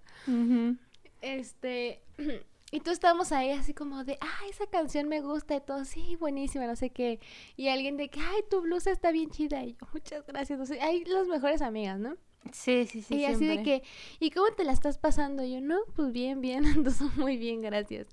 [1.23, 2.03] Este.
[2.73, 6.17] Y todos estábamos ahí así como de, ah, esa canción me gusta y todo, sí,
[6.17, 7.21] buenísima, no sé qué.
[7.57, 9.63] Y alguien de que, ay, tu blusa está bien chida.
[9.63, 10.59] Y yo, muchas gracias.
[10.59, 12.17] No sé, hay las mejores amigas, ¿no?
[12.53, 13.17] Sí, sí, sí.
[13.17, 13.83] y así de que,
[14.21, 15.43] ¿y cómo te la estás pasando?
[15.45, 18.07] Y yo, no, pues bien, bien, entonces muy bien, gracias.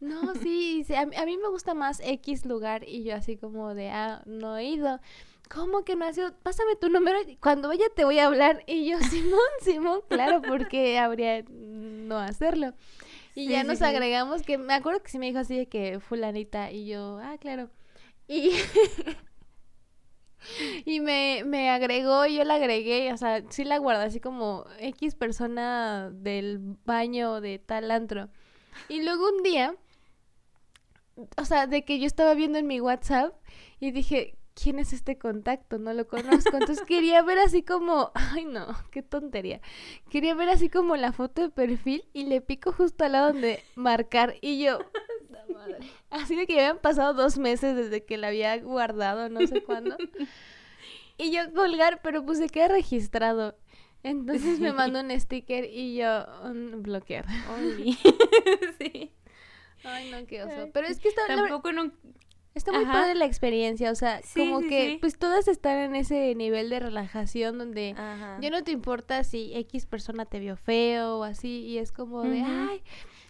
[0.00, 3.36] No, sí, sí, a, mí- a mí me gusta más X lugar y yo así
[3.36, 5.00] como de, ah, no he ido.
[5.52, 6.32] ¿Cómo que no has ido?
[6.42, 8.62] Pásame tu número cuando vaya te voy a hablar.
[8.66, 12.72] Y yo, Simón, Simón, claro, porque habría no hacerlo.
[13.34, 13.84] Y Sí, ya nos sí.
[13.84, 17.36] agregamos, que me acuerdo que sí me dijo así de que fulanita y yo, ah,
[17.38, 17.70] claro.
[18.28, 18.52] Y,
[20.84, 24.66] y me, me agregó y yo la agregué, o sea, sí la guardé así como
[24.78, 28.28] X persona del baño de tal antro.
[28.88, 29.74] Y luego un día,
[31.36, 33.34] o sea, de que yo estaba viendo en mi WhatsApp
[33.80, 35.78] y dije, ¿quién es este contacto?
[35.78, 36.56] No lo conozco.
[36.56, 39.60] Entonces quería ver así como, ay no, qué tontería.
[40.10, 43.62] Quería ver así como la foto de perfil y le pico justo al lado donde
[43.74, 44.78] marcar y yo,
[45.28, 45.78] "Puta madre".
[46.12, 49.62] Así de que ya habían pasado dos meses desde que la había guardado, no sé
[49.62, 49.96] cuándo.
[51.18, 53.56] Y yo colgar, pero pues se queda registrado.
[54.02, 57.26] Entonces me mandó un sticker y yo un bloquear.
[58.80, 59.12] Sí.
[59.84, 60.70] Ay, no, qué oso.
[60.72, 61.92] Pero es que está, Tampoco no...
[62.54, 62.92] está muy Ajá.
[62.92, 63.90] padre la experiencia.
[63.90, 64.98] O sea, Sí, como sí, que sí.
[65.00, 68.38] pues todas están en ese nivel de relajación donde Ajá.
[68.40, 71.60] ya no te importa si X persona te vio feo o así.
[71.66, 72.82] Y es como de, ay,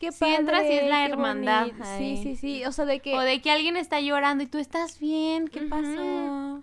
[0.03, 0.35] qué padre.
[0.37, 1.85] entras y es la hermandad bonito".
[1.99, 2.65] Sí, sí, sí.
[2.65, 3.15] O sea, de que...
[3.15, 6.63] O de que alguien está llorando y tú estás bien, ¿qué pasó?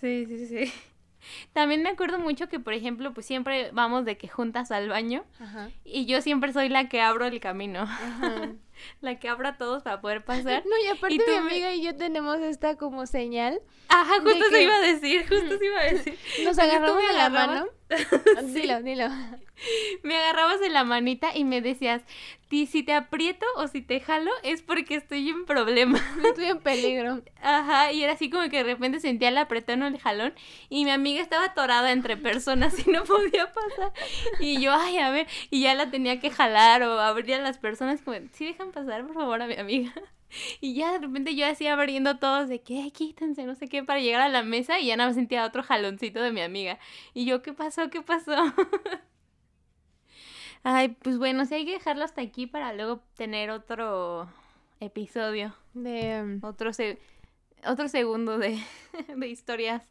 [0.00, 0.72] Sí, sí, sí.
[1.52, 5.24] También me acuerdo mucho que, por ejemplo, pues siempre vamos de que juntas al baño
[5.40, 5.70] Ajá.
[5.84, 8.50] y yo siempre soy la que abro el camino, Ajá.
[9.00, 10.62] la que abro a todos para poder pasar.
[10.66, 13.60] No, y aparte Y mi me- amiga y yo tenemos esta como señal.
[13.88, 16.18] Ajá, justo se que- iba a decir, justo se iba a decir.
[16.44, 17.66] Nos agarramos de la mano.
[18.54, 19.08] Dilo, dilo.
[20.02, 22.02] Me agarrabas de la manita y me decías,
[22.48, 25.98] "Ti, si te aprieto o si te jalo es porque estoy en problema.
[26.24, 27.22] Estoy en peligro.
[27.42, 30.34] Ajá, y era así como que de repente sentía el apretón o el jalón
[30.68, 33.92] y mi amiga estaba atorada entre personas y no podía pasar.
[34.40, 37.58] Y yo, ay, a ver, y ya la tenía que jalar o abrir a las
[37.58, 39.92] personas como, sí, dejan pasar por favor a mi amiga.
[40.60, 43.84] Y ya de repente yo así abriendo todos de que "Ay, quítense, no sé qué,
[43.84, 46.78] para llegar a la mesa y ya nada más sentía otro jaloncito de mi amiga.
[47.14, 47.88] Y yo, ¿qué pasó?
[47.90, 48.34] ¿Qué pasó?
[50.68, 54.28] Ay, pues bueno, sí hay que dejarlo hasta aquí para luego tener otro
[54.80, 56.98] episodio De, um, otro, se-
[57.64, 58.58] otro segundo de,
[59.16, 59.84] de historias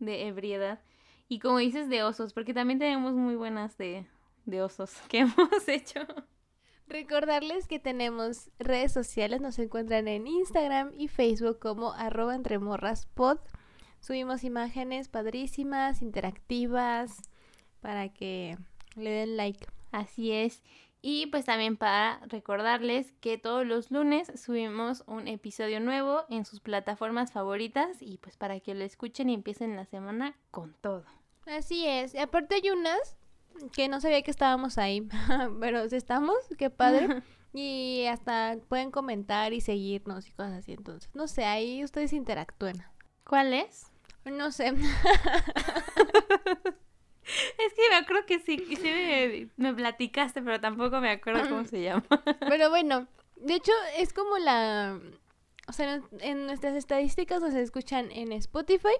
[0.00, 0.80] de ebriedad.
[1.28, 4.04] Y como dices, de osos, porque también tenemos muy buenas de,
[4.44, 6.00] de osos que hemos hecho.
[6.88, 13.06] Recordarles que tenemos redes sociales, nos encuentran en Instagram y Facebook como arroba entre morras
[13.06, 13.38] pod.
[14.00, 17.16] Subimos imágenes padrísimas, interactivas,
[17.80, 18.58] para que
[18.94, 19.66] le den like.
[19.92, 20.62] Así es.
[21.04, 26.60] Y pues también para recordarles que todos los lunes subimos un episodio nuevo en sus
[26.60, 31.04] plataformas favoritas y pues para que lo escuchen y empiecen la semana con todo.
[31.46, 32.14] Así es.
[32.14, 33.16] Y aparte hay unas
[33.72, 35.08] que no sabía que estábamos ahí,
[35.60, 37.22] pero si estamos, qué padre.
[37.54, 40.72] Y hasta pueden comentar y seguirnos y cosas así.
[40.72, 42.82] Entonces, no sé, ahí ustedes interactúen.
[43.24, 43.92] ¿Cuál es?
[44.24, 44.72] No sé.
[47.58, 51.64] Es que me acuerdo que sí, sí me, me platicaste, pero tampoco me acuerdo cómo
[51.64, 52.04] se llama.
[52.48, 53.06] Pero bueno,
[53.36, 54.98] de hecho es como la...
[55.68, 58.94] O sea, en, en nuestras estadísticas nos escuchan en Spotify,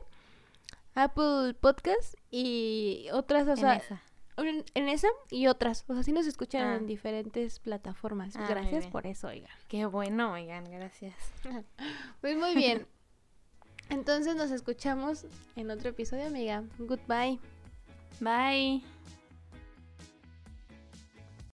[0.95, 3.75] Apple Podcast y otras, o En sea...
[3.75, 4.03] esa.
[4.39, 5.85] En, en esa y otras.
[5.89, 6.77] O sea, sí nos escuchan Ah.
[6.77, 8.35] en diferentes plataformas.
[8.37, 9.51] Ah, Gracias por eso, oigan.
[9.68, 11.14] Qué bueno, oigan, gracias.
[12.20, 12.87] Pues muy bien.
[13.91, 16.64] Entonces nos escuchamos en otro episodio, amiga.
[16.79, 17.41] Goodbye.
[18.21, 18.81] Bye.